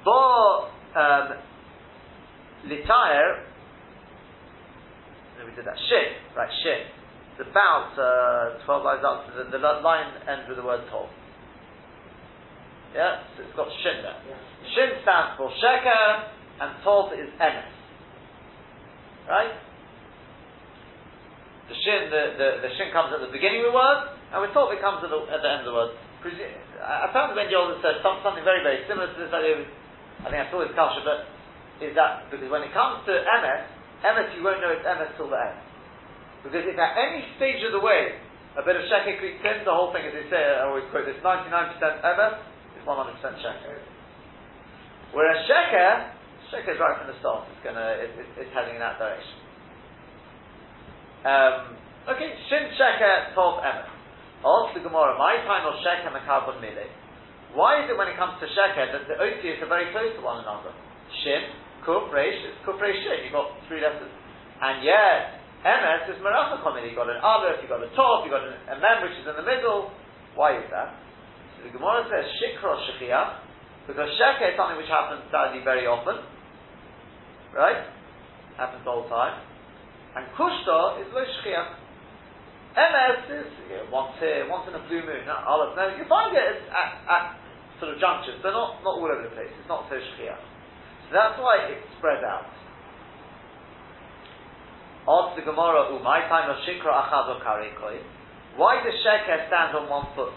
Bo 0.02 0.74
um, 0.98 1.38
Litair, 2.66 3.46
we 5.46 5.54
did 5.54 5.70
that, 5.70 5.78
Shin, 5.78 6.18
right, 6.36 6.50
Shin. 6.66 6.90
It's 7.38 7.46
about 7.50 7.94
uh, 7.94 8.66
12 8.66 8.84
lines 8.84 9.06
up, 9.06 9.30
the, 9.30 9.46
the 9.46 9.62
line 9.86 10.10
ends 10.26 10.50
with 10.50 10.58
the 10.58 10.66
word 10.66 10.82
Tov. 10.90 11.06
Yeah, 12.94 13.26
so 13.38 13.42
it's 13.42 13.56
got 13.58 13.70
shin 13.82 14.06
there. 14.06 14.22
Yeah. 14.22 14.38
Shin 14.74 14.90
stands 15.02 15.34
for 15.38 15.50
sheker, 15.58 16.30
and 16.62 16.78
tov 16.86 17.10
is 17.18 17.30
emes. 17.42 17.74
Right? 19.28 19.54
The 21.72 21.78
shin, 21.80 22.12
the, 22.12 22.24
the, 22.36 22.48
the 22.68 22.72
shin 22.76 22.92
comes 22.92 23.16
at 23.16 23.24
the 23.24 23.32
beginning 23.32 23.64
of 23.64 23.72
the 23.72 23.76
word, 23.76 24.00
and 24.36 24.44
we're 24.44 24.52
told 24.52 24.76
it 24.76 24.84
comes 24.84 25.00
at 25.00 25.08
the, 25.08 25.20
at 25.32 25.40
the 25.40 25.50
end 25.50 25.64
of 25.64 25.72
the 25.72 25.76
word. 25.76 25.96
I 26.84 27.08
found 27.12 27.36
when 27.36 27.48
Yoel 27.48 27.80
said 27.84 28.04
something 28.04 28.44
very, 28.44 28.64
very 28.64 28.84
similar 28.88 29.12
to 29.12 29.18
this 29.20 29.32
idea. 29.32 29.64
I 30.24 30.32
think 30.32 30.40
I 30.44 30.48
saw 30.52 30.64
this 30.64 30.72
kasha, 30.76 31.04
but 31.04 31.28
is 31.84 31.96
that 32.00 32.32
because 32.32 32.48
when 32.48 32.64
it 32.64 32.72
comes 32.72 33.04
to 33.08 33.12
emes, 33.12 33.64
emes 34.08 34.32
you 34.36 34.44
won't 34.44 34.64
know 34.64 34.72
it's 34.72 34.88
emes 34.88 35.12
till 35.20 35.28
the 35.28 35.40
end. 35.40 35.60
Because 36.44 36.64
if 36.64 36.76
at 36.80 36.96
any 36.96 37.24
stage 37.36 37.60
of 37.68 37.76
the 37.76 37.84
way 37.84 38.20
a 38.56 38.64
bit 38.64 38.80
of 38.80 38.84
sheker 38.88 39.20
creeps 39.20 39.44
in, 39.44 39.66
the 39.68 39.74
whole 39.74 39.92
thing, 39.92 40.06
as 40.08 40.14
they 40.14 40.28
say, 40.30 40.40
I 40.40 40.68
always 40.70 40.86
quote 40.94 41.08
this, 41.08 41.18
99% 41.24 41.44
emes, 41.80 42.40
100% 42.84 43.44
sheker. 43.44 43.80
Whereas 45.12 45.44
sheker, 45.48 45.92
sheker 46.52 46.72
is 46.76 46.80
right 46.80 46.96
from 47.00 47.08
the 47.12 47.18
start. 47.20 47.48
It's 47.52 47.64
gonna, 47.64 48.00
it, 48.00 48.12
it, 48.16 48.48
it's 48.48 48.54
heading 48.54 48.76
in 48.78 48.84
that 48.84 49.00
direction. 49.00 49.43
Um, 51.24 51.80
okay, 52.12 52.36
shin 52.52 52.68
sheker 52.76 53.32
tov 53.32 53.64
emet. 53.64 53.88
Ask 54.44 54.76
the 54.76 54.84
Gemara, 54.84 55.16
my 55.16 55.40
time 55.48 55.64
of 55.64 55.80
sheker 55.80 56.12
mekabon 56.12 56.60
mile. 56.60 56.84
Why 57.56 57.80
is 57.80 57.88
it 57.88 57.96
when 57.96 58.12
it 58.12 58.20
comes 58.20 58.36
to 58.44 58.48
sheker 58.52 58.92
that 58.92 59.08
the 59.08 59.16
otius 59.16 59.64
are 59.64 59.72
very 59.72 59.88
close 59.96 60.12
to 60.20 60.22
one 60.22 60.44
another? 60.44 60.76
Shin, 61.24 61.48
kuf, 61.88 62.12
reish, 62.12 62.44
it's 62.44 62.60
kuf, 62.68 62.76
reish. 62.76 63.00
You've 63.08 63.32
got 63.32 63.56
three 63.72 63.80
letters. 63.80 64.12
And 64.60 64.84
yet, 64.84 65.40
emet 65.64 66.12
is 66.12 66.20
merachachomid. 66.20 66.84
You've 66.84 67.00
got 67.00 67.08
an 67.08 67.24
aleph, 67.24 67.64
you've 67.64 67.72
got 67.72 67.80
a 67.80 67.88
tov, 67.96 68.28
you've 68.28 68.36
got 68.36 68.44
an, 68.44 68.60
a 68.68 68.76
mem 68.84 69.08
which 69.08 69.16
is 69.16 69.24
in 69.24 69.40
the 69.40 69.48
middle. 69.48 69.96
Why 70.36 70.60
is 70.60 70.68
that? 70.76 70.92
So 71.56 71.72
the 71.72 71.72
Gemara 71.72 72.04
says 72.12 72.28
shikra 72.36 72.84
shechiyah, 72.84 73.88
because 73.88 74.12
shekah 74.20 74.52
is 74.52 74.56
something 74.60 74.76
which 74.76 74.92
happens 74.92 75.24
sadly 75.32 75.64
very 75.64 75.88
often, 75.88 76.20
right? 77.56 77.88
Happens 78.60 78.84
all 78.84 79.08
the 79.08 79.10
time. 79.14 79.53
And 80.14 80.30
kushta 80.38 81.02
is 81.02 81.10
lo 81.14 81.22
shechiyah. 81.26 81.82
MS 82.74 83.22
is 83.30 83.50
you 83.70 83.78
know, 83.78 83.86
once 83.94 84.18
here, 84.18 84.50
once 84.50 84.66
in 84.66 84.74
a 84.74 84.82
blue 84.90 85.06
moon, 85.06 85.26
olive. 85.30 85.78
No, 85.78 85.94
you 85.94 86.06
find 86.10 86.34
it 86.34 86.58
at, 86.74 86.90
at 87.06 87.24
sort 87.78 87.94
of 87.94 88.02
junctures, 88.02 88.42
but 88.42 88.50
not, 88.50 88.82
not 88.82 88.98
all 88.98 89.06
over 89.06 89.26
the 89.26 89.34
place. 89.34 89.50
It's 89.54 89.70
not 89.70 89.86
so 89.90 89.98
shechiyah. 89.98 90.42
So 91.06 91.10
that's 91.14 91.38
why 91.38 91.70
it 91.70 91.82
spreads 91.98 92.26
out. 92.26 92.50
Ask 95.04 95.36
the 95.36 95.44
Gemara, 95.44 95.92
my 96.00 96.24
time 96.32 96.48
of 96.48 96.58
shikra 96.64 96.96
achad 96.96 97.36
Why 98.56 98.80
does 98.80 98.96
shekah 99.04 99.52
stand 99.52 99.76
on 99.76 99.92
one 99.92 100.08
foot? 100.16 100.32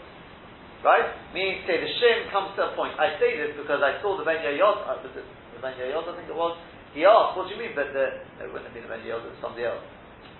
Right? 0.82 1.06
Meaning 1.30 1.62
say 1.70 1.78
the 1.78 1.86
shin 1.86 2.26
comes 2.34 2.52
to 2.58 2.68
a 2.68 2.70
point. 2.74 2.98
I 2.98 3.14
say 3.22 3.38
this 3.38 3.54
because 3.54 3.78
I 3.78 4.02
saw 4.02 4.18
the 4.18 4.26
Ben 4.26 4.42
Yayod, 4.42 4.82
uh, 4.84 5.00
the 5.06 5.22
Ben 5.62 5.74
Yayod 5.78 6.04
I 6.10 6.12
think 6.18 6.28
it 6.28 6.34
was, 6.36 6.58
he 6.96 7.04
asked, 7.04 7.36
what 7.36 7.44
do 7.44 7.52
you 7.52 7.60
mean? 7.60 7.76
But 7.76 7.92
the, 7.92 8.24
it 8.40 8.48
wouldn't 8.48 8.72
have 8.72 8.76
been 8.76 8.88
Ben 8.88 9.04
Yayod, 9.04 9.28
it 9.28 9.36
was 9.36 9.42
somebody 9.44 9.68
else. 9.68 9.84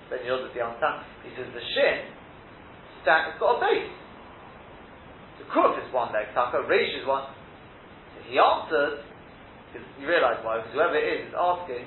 Ben 0.09 0.25
Yoda, 0.25 0.49
the 0.49 0.63
understand. 0.65 1.05
He 1.21 1.31
says 1.37 1.53
the 1.53 1.61
shin, 1.61 2.09
stand, 3.05 3.29
it's 3.29 3.37
got 3.37 3.59
a 3.59 3.61
base. 3.61 3.93
The 5.43 5.47
kuf 5.53 5.77
is 5.77 5.85
one 5.93 6.17
leg, 6.17 6.33
taka, 6.33 6.65
reish 6.65 6.97
is 6.97 7.05
one. 7.05 7.29
So 8.17 8.19
he 8.25 8.41
answered, 8.41 9.05
because 9.69 9.85
you 10.01 10.09
realise 10.09 10.41
why, 10.41 10.65
because 10.65 10.73
whoever 10.73 10.97
it 10.97 11.05
is 11.05 11.29
is 11.29 11.35
asking, 11.37 11.85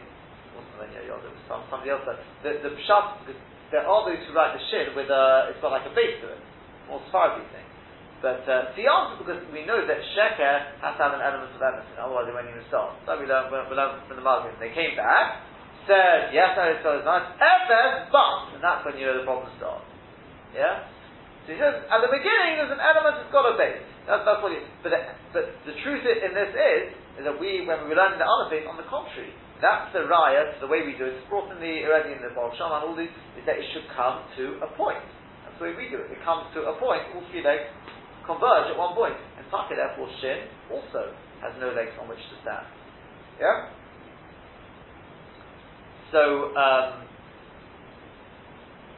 wasn't 0.54 0.78
Ben 0.78 0.94
Yoda, 1.02 1.26
was 1.34 1.44
some, 1.50 1.66
somebody 1.74 1.90
else, 1.90 2.06
the, 2.46 2.62
the 2.62 2.72
pshat, 2.86 3.26
there 3.74 3.90
are 3.90 4.02
those 4.06 4.22
who 4.22 4.38
write 4.38 4.54
the 4.54 4.62
shin 4.70 4.94
with 4.94 5.10
a, 5.10 5.50
it's 5.50 5.62
got 5.66 5.74
like 5.74 5.90
a 5.90 5.94
base 5.98 6.22
to 6.22 6.30
it, 6.30 6.42
more 6.86 7.02
Sephardi 7.10 7.42
thing. 7.50 7.66
But 8.20 8.44
uh, 8.44 8.76
the 8.76 8.84
answer, 8.84 9.16
because 9.24 9.40
we 9.56 9.64
know 9.64 9.80
that 9.80 10.00
sheker 10.12 10.84
has 10.84 10.94
to 11.00 11.02
have 11.08 11.16
an 11.16 11.24
element 11.24 11.56
of 11.56 11.62
emerson, 11.64 11.96
otherwise 11.96 12.28
it 12.28 12.36
won't 12.36 12.52
even 12.52 12.68
start. 12.68 13.00
So 13.08 13.16
we 13.16 13.24
learned, 13.24 13.48
we 13.48 13.76
learned 13.80 14.04
from 14.12 14.20
the 14.20 14.26
Muslims. 14.28 14.60
They 14.60 14.76
came 14.76 15.00
back, 15.00 15.40
said, 15.88 16.36
yes, 16.36 16.52
I 16.60 16.76
saw 16.84 17.00
it's 17.00 17.08
nice, 17.08 17.32
Efes, 17.40 18.12
but, 18.12 18.60
and 18.60 18.62
that's 18.62 18.84
when 18.84 19.00
you 19.00 19.08
know 19.08 19.24
the 19.24 19.28
problem 19.28 19.48
starts. 19.56 19.88
Yeah? 20.52 20.84
So 21.48 21.56
he 21.56 21.58
says, 21.64 21.80
at 21.88 22.00
the 22.04 22.12
beginning 22.12 22.60
there's 22.60 22.76
an 22.76 22.84
element 22.84 23.24
that's 23.24 23.32
got 23.32 23.48
a 23.48 23.56
base. 23.56 23.88
That's, 24.04 24.28
that's 24.28 24.44
what 24.44 24.52
he, 24.52 24.60
but, 24.84 24.92
the, 24.92 25.00
but 25.32 25.46
the 25.64 25.76
truth 25.88 26.04
in 26.04 26.36
this 26.36 26.52
is, 26.52 26.84
is 27.18 27.24
that 27.24 27.40
we, 27.40 27.64
when 27.64 27.88
we 27.88 27.96
learning 27.96 28.20
the 28.20 28.28
other 28.28 28.52
thing, 28.52 28.68
on 28.68 28.76
the 28.76 28.88
contrary, 28.92 29.32
that's 29.64 29.96
the 29.96 30.04
raya, 30.12 30.60
the 30.60 30.68
way 30.68 30.84
we 30.84 31.00
do 31.00 31.08
it, 31.08 31.24
it's 31.24 31.28
brought 31.32 31.48
in 31.56 31.60
the, 31.64 31.88
already 31.88 32.16
in 32.16 32.20
the 32.20 32.36
Baal 32.36 32.52
Shama 32.60 32.84
and 32.84 32.92
all 32.92 32.96
these, 33.00 33.12
is 33.40 33.48
that 33.48 33.56
it 33.56 33.68
should 33.72 33.88
come 33.96 34.28
to 34.36 34.60
a 34.60 34.70
point. 34.76 35.04
That's 35.48 35.56
the 35.56 35.72
way 35.72 35.74
we 35.76 35.88
do 35.88 36.04
it. 36.04 36.12
It 36.12 36.20
comes 36.28 36.48
to 36.56 36.68
a 36.68 36.76
point, 36.76 37.04
all 37.16 37.24
three 37.32 37.44
legs 37.44 37.72
converge 38.30 38.70
at 38.70 38.78
one 38.78 38.94
point. 38.94 39.18
And 39.42 39.44
Taka, 39.50 39.74
therefore, 39.74 40.06
Shin 40.22 40.46
also 40.70 41.18
has 41.42 41.58
no 41.58 41.74
legs 41.74 41.98
on 41.98 42.06
which 42.06 42.22
to 42.22 42.36
stand. 42.46 42.70
Yeah? 43.42 43.74
So, 46.14 46.54
um, 46.54 47.10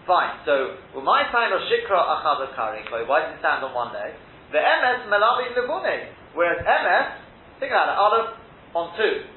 fine. 0.03 0.43
So, 0.43 0.75
well, 0.91 1.07
my 1.07 1.23
time 1.31 1.55
of 1.55 1.63
Shikra 1.71 1.95
Achad 1.95 2.51
Kari, 2.55 2.83
why 3.07 3.23
does 3.23 3.35
it 3.35 3.39
stand 3.39 3.63
on 3.63 3.71
one 3.71 3.95
leg? 3.95 4.11
The 4.51 4.59
MS 4.59 5.07
Melavi 5.07 5.55
Levune. 5.55 6.11
Whereas 6.35 6.59
MS, 6.63 7.07
think 7.59 7.71
about 7.71 7.91
it, 7.91 7.97
Aleph 7.99 8.35
on 8.75 8.95
two. 8.95 9.27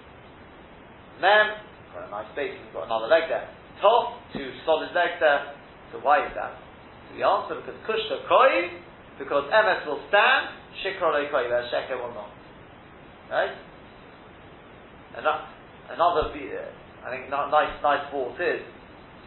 Mem, 1.23 1.59
got 1.95 2.07
a 2.07 2.11
nice 2.11 2.31
space, 2.35 2.55
we've 2.59 2.75
got 2.75 2.87
another 2.87 3.07
leg 3.07 3.31
there. 3.31 3.47
Top, 3.83 4.19
two 4.35 4.51
solid 4.67 4.91
legs 4.95 5.19
there. 5.19 5.55
So 5.91 5.99
why 6.03 6.27
is 6.27 6.33
that? 6.35 6.59
The 7.15 7.23
answer, 7.23 7.59
because 7.59 7.79
Kushta 7.87 8.27
Koi 8.27 8.79
because 9.19 9.45
MS 9.51 9.87
will 9.87 10.01
stand, 10.09 10.55
Shikra 10.83 11.15
Leikoiva, 11.15 11.71
Sheker 11.71 11.97
will 12.01 12.15
not. 12.15 12.31
Right? 13.31 13.55
Another, 15.17 15.47
another 15.91 16.35
I 17.05 17.11
think 17.11 17.31
nice, 17.31 17.83
nice 17.83 18.11
thought 18.11 18.41
is 18.41 18.63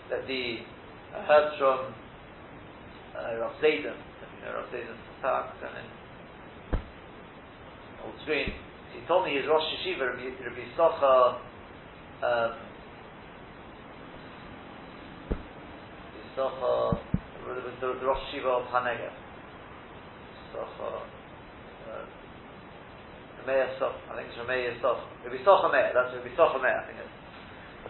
that 0.09 0.27
the 0.27 0.57
uh, 1.15 1.23
heard 1.23 1.51
from 1.57 1.93
uh, 3.15 3.39
Rav 3.39 3.53
Zayden, 3.61 3.95
you 3.95 4.43
know 4.43 4.53
Rav 4.55 4.65
Zayden 4.73 4.97
in 5.61 5.97
old 8.03 8.15
screen. 8.23 8.51
He 8.93 9.05
told 9.07 9.25
me 9.25 9.35
his 9.35 9.45
Rosh 9.47 9.63
Yeshiva, 9.63 10.09
Rabbi, 10.09 10.29
Rabbi 10.43 10.65
Socha, 10.77 11.37
um, 12.23 12.57
Rabbi 16.01 16.25
Socha, 16.35 16.99
the 17.81 18.05
Rosh 18.05 18.23
Yeshiva 18.33 18.61
of 18.61 18.67
Hanegev. 18.67 19.26
Socha. 20.53 20.87
Uh, 20.87 21.91
uh, 21.91 22.05
Rameya 23.43 23.79
Sof, 23.79 23.95
I 24.11 24.19
think 24.19 24.27
it's 24.27 24.39
Rameya 24.39 24.75
Sof. 24.83 24.99
Rabbi 25.23 25.39
Meir, 25.39 25.95
that's 25.95 26.11
Rabbi 26.11 26.59
Meir, 26.59 26.77
I 26.77 26.83
think 26.83 26.99
it's. 26.99 27.15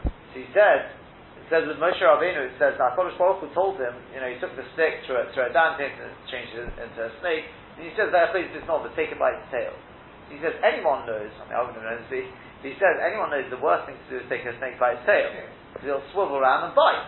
So 0.06 0.36
he 0.38 0.48
said, 0.54 0.94
it 1.42 1.48
says 1.50 1.64
with 1.66 1.82
Moshe 1.82 1.98
Rabbeinu, 1.98 2.52
it 2.52 2.56
says 2.62 2.78
that 2.78 2.94
HaKadosh 2.94 3.18
told 3.18 3.76
him, 3.82 3.96
you 4.14 4.20
know, 4.22 4.30
he 4.30 4.38
took 4.38 4.54
the 4.54 4.68
stick 4.78 5.02
to 5.10 5.18
a, 5.18 5.24
to 5.34 5.38
a 5.46 5.50
and 5.50 6.14
changed 6.30 6.54
it 6.54 6.70
into 6.78 7.00
a 7.02 7.12
snake, 7.24 7.50
and 7.80 7.88
he 7.88 7.92
says 7.98 8.14
that 8.14 8.30
please 8.36 8.46
it's 8.54 8.68
not, 8.70 8.86
but 8.86 8.94
take 8.94 9.10
it 9.10 9.18
by 9.18 9.34
its 9.34 9.48
tail. 9.50 9.74
He 10.30 10.38
says 10.44 10.54
anyone 10.62 11.08
knows, 11.08 11.32
I 11.40 11.44
mean 11.48 11.56
I 11.56 11.62
wouldn't 11.64 11.80
know 11.80 11.98
this, 12.12 12.28
he 12.62 12.74
says 12.78 13.00
anyone 13.00 13.32
knows 13.32 13.48
the 13.48 13.62
worst 13.64 13.88
thing 13.88 13.96
to 13.96 14.08
do 14.12 14.16
is 14.20 14.28
take 14.28 14.44
a 14.44 14.54
snake 14.60 14.76
by 14.82 15.00
its 15.00 15.06
tail, 15.08 15.30
because 15.74 15.88
it'll 15.88 16.08
swivel 16.12 16.38
around 16.38 16.68
and 16.70 16.74
bite. 16.76 17.08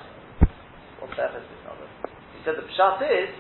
What's 1.04 1.14
the 1.20 1.26
effort 1.28 1.44
of 1.44 1.48
this 1.52 2.12
He 2.38 2.40
said 2.48 2.56
the 2.56 2.68
pshat 2.70 3.04
is 3.06 3.32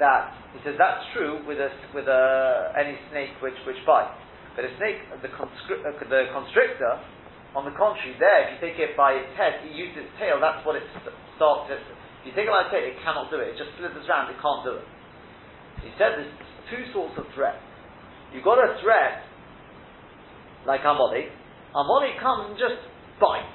that 0.00 0.34
he 0.56 0.58
says 0.66 0.74
that's 0.80 1.04
true 1.14 1.44
with 1.46 1.62
a, 1.62 1.70
with 1.94 2.08
a, 2.10 2.72
any 2.74 2.98
snake 3.12 3.36
which, 3.38 3.56
which 3.68 3.78
bites. 3.86 4.16
But 4.56 4.66
a 4.66 4.72
snake, 4.82 4.98
the, 5.22 5.30
conscri- 5.30 5.84
uh, 5.86 5.94
the 6.10 6.32
constrictor, 6.34 6.98
on 7.54 7.62
the 7.66 7.74
contrary, 7.78 8.18
there, 8.18 8.50
if 8.50 8.58
you 8.58 8.58
take 8.58 8.78
it 8.82 8.98
by 8.98 9.14
its 9.14 9.30
head, 9.38 9.62
it 9.62 9.74
uses 9.74 10.06
its 10.06 10.14
tail, 10.18 10.42
that's 10.42 10.64
what 10.66 10.74
it 10.74 10.86
starts. 11.38 11.70
To. 11.70 11.78
If 11.78 12.30
you 12.30 12.32
take 12.34 12.50
it 12.50 12.54
by 12.54 12.66
its 12.66 12.72
tail, 12.74 12.82
it 12.82 12.98
cannot 13.06 13.30
do 13.30 13.38
it. 13.38 13.54
It 13.54 13.56
just 13.58 13.70
slithers 13.78 14.06
around, 14.10 14.34
it 14.34 14.38
can't 14.42 14.62
do 14.66 14.74
it. 14.82 14.86
He 15.86 15.90
said 15.94 16.18
there's 16.18 16.34
two 16.68 16.82
sorts 16.90 17.14
of 17.18 17.30
threats. 17.34 17.62
You've 18.34 18.46
got 18.46 18.58
a 18.58 18.78
threat, 18.82 19.26
like 20.66 20.82
Amodi. 20.82 21.30
Amodi 21.74 22.18
comes 22.18 22.54
and 22.54 22.58
just 22.58 22.78
bites. 23.18 23.54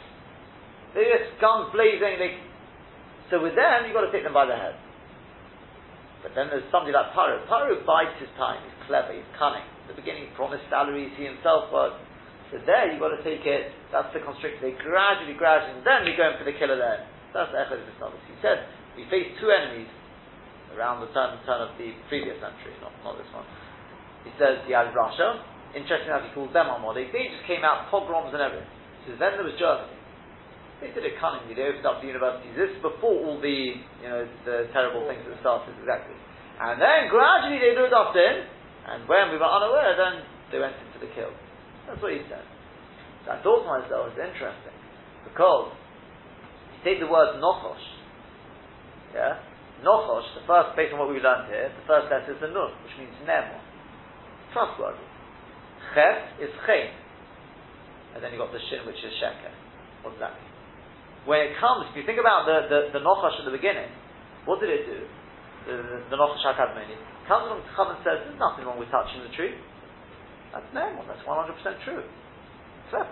They 0.96 1.08
get 1.12 1.28
guns 1.44 1.72
blazing. 1.76 2.20
They, 2.20 2.40
so 3.32 3.44
with 3.44 3.56
them, 3.56 3.84
you've 3.84 3.96
got 3.96 4.08
to 4.08 4.14
take 4.16 4.24
them 4.24 4.34
by 4.34 4.48
the 4.48 4.56
head. 4.56 4.80
But 6.26 6.34
then 6.34 6.50
there's 6.50 6.66
somebody 6.74 6.90
like 6.90 7.14
Paro. 7.14 7.38
Paro 7.46 7.78
bides 7.86 8.18
his 8.18 8.34
time. 8.34 8.58
He's 8.66 8.90
clever. 8.90 9.14
He's 9.14 9.30
cunning. 9.38 9.62
At 9.86 9.94
the 9.94 10.02
beginning, 10.02 10.34
promised 10.34 10.66
salaries. 10.74 11.14
He 11.14 11.30
himself 11.30 11.70
worked. 11.70 12.02
So 12.50 12.58
there, 12.66 12.90
you've 12.90 12.98
got 12.98 13.14
to 13.14 13.22
take 13.22 13.46
it. 13.46 13.70
That's 13.94 14.10
the 14.10 14.26
constrictor. 14.26 14.58
They 14.58 14.74
gradually, 14.82 15.38
gradually, 15.38 15.78
and 15.78 15.86
then 15.86 16.02
we're 16.02 16.18
going 16.18 16.34
for 16.42 16.46
the 16.50 16.58
killer 16.58 16.82
there. 16.82 17.06
That's 17.30 17.54
the 17.54 17.62
Echad 17.62 17.78
of 17.78 18.18
He 18.26 18.38
said 18.42 18.66
we 18.98 19.06
faced 19.06 19.38
two 19.38 19.54
enemies 19.54 19.90
around 20.74 21.06
the 21.06 21.10
turn, 21.14 21.38
turn 21.46 21.62
of 21.62 21.78
the 21.78 21.94
previous 22.10 22.42
century, 22.42 22.74
not, 22.82 22.94
not 23.06 23.22
this 23.22 23.30
one. 23.30 23.46
He 24.26 24.34
says 24.42 24.66
the 24.66 24.74
had 24.74 24.94
Russia. 24.98 25.46
Interesting 25.78 26.10
how 26.10 26.24
he 26.24 26.32
calls 26.34 26.50
them 26.56 26.72
Armada. 26.72 27.04
They 27.06 27.30
just 27.30 27.46
came 27.46 27.62
out 27.68 27.92
pogroms 27.92 28.32
and 28.32 28.42
everything. 28.42 28.68
So 29.06 29.14
then 29.20 29.38
there 29.38 29.46
was 29.46 29.54
Germany. 29.60 29.95
They 30.84 30.92
did 30.92 31.08
it 31.08 31.16
cunningly. 31.24 31.56
They 31.56 31.72
opened 31.72 31.88
up 31.88 32.04
the 32.04 32.10
universities. 32.12 32.52
This 32.56 32.72
is 32.76 32.82
before 32.84 33.16
all 33.24 33.40
the, 33.40 33.60
you 34.04 34.10
know, 34.12 34.28
the 34.44 34.68
terrible 34.76 35.08
things 35.08 35.24
that 35.24 35.40
started 35.40 35.72
exactly. 35.80 36.16
And 36.60 36.80
then 36.80 37.08
gradually 37.08 37.60
they 37.60 37.76
lured 37.76 37.96
us 37.96 38.12
in, 38.16 38.36
and 38.92 39.08
when 39.08 39.32
we 39.32 39.40
were 39.40 39.48
unaware, 39.48 39.96
then 39.96 40.24
they 40.52 40.60
went 40.60 40.76
into 40.80 41.00
the 41.00 41.12
kill. 41.16 41.32
That's 41.88 42.00
what 42.04 42.12
he 42.12 42.24
said. 42.28 42.44
So 43.24 43.34
I 43.34 43.42
thought 43.42 43.64
to 43.64 43.70
myself, 43.72 44.12
it's 44.12 44.20
interesting 44.20 44.78
because 45.26 45.74
you 46.72 46.80
take 46.86 47.00
the 47.02 47.10
word 47.10 47.42
nochosh, 47.42 47.86
yeah, 49.16 49.42
nochosh. 49.84 50.28
The 50.38 50.44
first, 50.46 50.76
based 50.76 50.94
on 50.94 51.00
what 51.02 51.10
we 51.10 51.20
learned 51.20 51.50
here, 51.50 51.72
the 51.72 51.86
first 51.90 52.08
letter 52.12 52.36
is 52.36 52.40
the 52.40 52.52
nun, 52.52 52.72
which 52.86 52.96
means 53.00 53.16
nemo, 53.26 53.60
trustworthy. 54.54 55.04
Ches 55.92 56.40
is 56.40 56.52
chen, 56.68 56.92
and 58.16 58.24
then 58.24 58.32
you 58.32 58.40
got 58.40 58.52
the 58.52 58.62
shin, 58.70 58.86
which 58.86 59.00
is 59.04 59.12
sheker. 59.20 59.52
What 60.04 60.16
does 60.16 60.22
that 60.22 60.34
mean? 60.40 60.55
When 61.26 61.42
it 61.42 61.58
comes, 61.58 61.90
if 61.90 61.98
you 61.98 62.06
think 62.06 62.22
about 62.22 62.46
the, 62.46 62.70
the, 62.70 62.80
the 62.98 63.02
Nochash 63.02 63.38
at 63.42 63.46
the 63.46 63.54
beginning, 63.54 63.90
what 64.46 64.62
did 64.62 64.70
it 64.70 64.86
do? 64.86 65.00
The, 65.66 65.74
the, 65.82 65.98
the 66.14 66.18
Nochash 66.18 66.46
HaKadmoni. 66.46 66.94
comes 67.26 67.50
along 67.50 67.66
to 67.66 67.72
Chav 67.74 67.90
and 67.94 68.02
says, 68.06 68.18
there's 68.30 68.42
nothing 68.42 68.70
wrong 68.70 68.78
with 68.78 68.94
touching 68.94 69.26
the 69.26 69.34
tree. 69.34 69.58
That's 70.54 70.70
normal, 70.72 71.04
that's 71.10 71.26
100% 71.26 71.52
true. 71.84 72.06
Clever. 72.94 73.12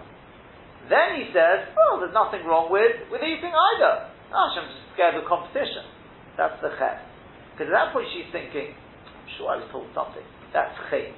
Then 0.91 1.17
he 1.17 1.31
says, 1.31 1.71
well, 1.73 1.99
there's 2.03 2.13
nothing 2.13 2.43
wrong 2.45 2.67
with, 2.67 3.07
with 3.07 3.23
eating 3.23 3.51
either. 3.51 3.93
Ah, 4.29 4.35
oh, 4.35 4.43
Hashem's 4.51 4.71
just 4.75 4.87
scared 4.93 5.15
of 5.15 5.23
competition. 5.25 5.87
That's 6.35 6.57
the 6.59 6.75
chet. 6.75 7.07
Because 7.53 7.71
at 7.71 7.75
that 7.77 7.89
point 7.95 8.09
she's 8.11 8.27
thinking, 8.29 8.75
I'm 8.75 9.29
sure 9.39 9.53
I 9.53 9.57
was 9.61 9.69
told 9.71 9.87
something. 9.95 10.25
That's 10.51 10.73
chen. 10.91 11.15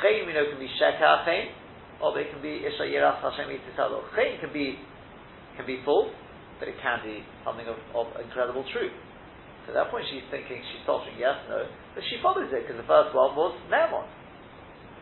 Chen, 0.00 0.28
you 0.28 0.34
know, 0.36 0.46
can 0.46 0.60
be 0.62 0.70
shekar 0.78 1.26
chen, 1.26 1.50
or 1.98 2.14
they 2.14 2.30
can 2.30 2.38
be 2.38 2.62
isha 2.62 2.86
yiras 2.86 3.18
Hashem 3.18 3.50
yitzitalo. 3.50 4.08
Chen 4.14 4.38
can 4.38 4.52
be, 4.54 4.78
can 5.58 5.66
be 5.66 5.82
full, 5.82 6.14
but 6.60 6.68
it 6.68 6.76
can 6.84 7.00
be 7.00 7.24
something 7.42 7.64
of, 7.66 7.80
of 7.96 8.12
incredible 8.20 8.62
truth. 8.68 8.92
So 9.64 9.72
at 9.72 9.80
that 9.80 9.88
point 9.88 10.04
she's 10.12 10.24
thinking, 10.28 10.60
she's 10.60 10.84
faltering 10.84 11.16
yes, 11.16 11.40
no, 11.48 11.64
but 11.96 12.04
she 12.12 12.20
follows 12.20 12.52
it 12.52 12.68
because 12.68 12.76
the 12.76 12.86
first 12.86 13.16
one 13.16 13.32
was 13.34 13.56
Mermon. 13.72 14.04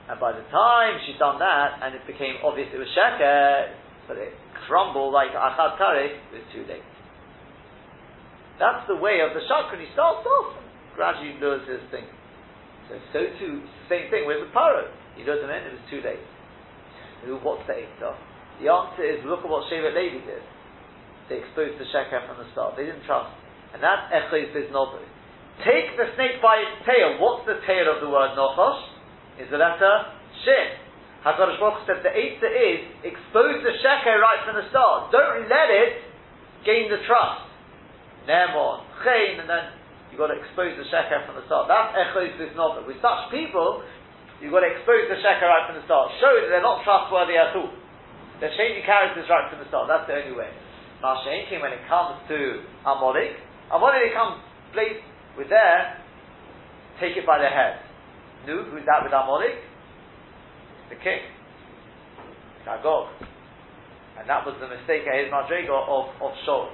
And 0.09 0.17
by 0.17 0.33
the 0.33 0.47
time 0.49 1.03
she'd 1.05 1.21
done 1.21 1.37
that 1.43 1.85
and 1.85 1.93
it 1.93 2.07
became 2.09 2.41
obvious 2.41 2.73
it 2.73 2.81
was 2.81 2.89
Sheker, 2.97 3.75
but 4.09 4.17
it 4.17 4.33
crumbled 4.65 5.13
like 5.13 5.37
Achad 5.37 5.77
Kare, 5.77 6.17
it 6.17 6.33
was 6.33 6.47
too 6.55 6.65
late. 6.65 6.87
That's 8.57 8.89
the 8.89 8.97
way 8.97 9.21
of 9.21 9.37
the 9.37 9.45
Shakran. 9.45 9.79
He 9.79 9.87
starts 9.93 10.25
off 10.25 10.57
and 10.57 10.67
gradually 10.97 11.37
lures 11.39 11.63
his 11.69 11.85
thing. 11.93 12.09
So, 12.89 12.97
so 13.13 13.21
too, 13.39 13.63
same 13.87 14.11
thing 14.11 14.25
with 14.27 14.43
the 14.43 14.51
Paro. 14.51 14.89
He 15.15 15.23
lures 15.23 15.45
him 15.45 15.51
in, 15.53 15.61
it 15.61 15.77
was 15.77 15.87
too 15.93 16.01
late. 16.03 16.25
What's 17.45 17.67
the 17.67 17.85
answer? 17.85 18.15
The 18.63 18.67
answer 18.73 19.05
is 19.05 19.23
look 19.27 19.45
at 19.45 19.51
what 19.51 19.69
Shevet 19.71 19.95
Levi 19.95 20.25
did. 20.25 20.43
They 21.29 21.45
exposed 21.45 21.77
the 21.77 21.89
sheker 21.93 22.25
from 22.25 22.41
the 22.41 22.49
start. 22.57 22.77
They 22.77 22.89
didn't 22.89 23.05
trust. 23.05 23.33
And 23.77 23.85
that 23.85 24.09
echos 24.09 24.53
is 24.57 24.73
nobu. 24.73 25.05
Take 25.61 25.97
the 26.01 26.09
snake 26.17 26.41
by 26.41 26.57
its 26.65 26.87
tail. 26.89 27.21
What's 27.21 27.45
the 27.45 27.61
tail 27.69 27.91
of 27.93 28.01
the 28.01 28.09
word 28.09 28.33
nochosh? 28.33 28.97
Is 29.37 29.47
the 29.53 29.61
letter 29.61 30.19
shin. 30.43 30.89
HaKadosh 31.23 31.59
Baruch 31.59 31.83
said 31.85 32.01
the 32.01 32.15
answer 32.15 32.51
is 32.51 32.79
expose 33.03 33.61
the 33.61 33.75
sheker 33.83 34.17
right 34.23 34.41
from 34.47 34.57
the 34.57 34.67
start. 34.71 35.11
Don't 35.11 35.51
let 35.51 35.69
it 35.69 36.01
gain 36.65 36.89
the 36.89 37.03
trust. 37.05 37.45
Nemon, 38.25 38.87
Chain, 39.03 39.41
and 39.41 39.49
then 39.49 39.73
you've 40.11 40.21
got 40.21 40.31
to 40.31 40.39
expose 40.39 40.79
the 40.79 40.87
sheker 40.89 41.27
from 41.27 41.37
the 41.37 41.45
start. 41.51 41.67
That's 41.67 41.93
echos 41.93 42.39
this 42.39 42.55
novel. 42.55 42.87
With 42.87 43.03
such 43.03 43.35
people, 43.35 43.83
you've 44.39 44.55
got 44.55 44.63
to 44.63 44.71
expose 44.71 45.11
the 45.11 45.19
sheker 45.21 45.45
right 45.45 45.67
from 45.67 45.77
the 45.77 45.85
start. 45.85 46.15
Show 46.23 46.33
that 46.39 46.49
they're 46.49 46.65
not 46.65 46.87
trustworthy 46.87 47.35
at 47.35 47.53
all. 47.53 47.75
They're 48.39 48.55
changing 48.55 48.87
characters 48.87 49.27
right 49.27 49.51
from 49.51 49.59
the 49.59 49.69
start. 49.69 49.91
That's 49.91 50.07
the 50.07 50.23
only 50.23 50.39
way. 50.39 50.51
Mashenkin, 51.03 51.63
when 51.63 51.73
it 51.73 51.87
comes 51.89 52.19
to 52.29 52.63
Amolik, 52.87 53.39
Amolik 53.71 54.15
comes 54.15 54.43
place 54.73 54.99
with 55.37 55.49
there, 55.49 56.03
take 56.99 57.17
it 57.17 57.27
by 57.27 57.39
the 57.39 57.47
head. 57.47 57.79
Nu, 58.47 58.65
who's 58.71 58.83
that 58.87 59.07
with 59.07 59.13
Amolik? 59.13 59.63
The 60.91 60.97
king. 60.97 61.23
Agog. 62.67 63.09
And 64.19 64.29
that 64.29 64.45
was 64.45 64.59
the 64.61 64.67
mistake 64.67 65.07
at 65.07 65.15
his 65.23 65.31
Madriga 65.31 65.73
of, 65.73 66.11
of 66.21 66.33
Shaul. 66.43 66.69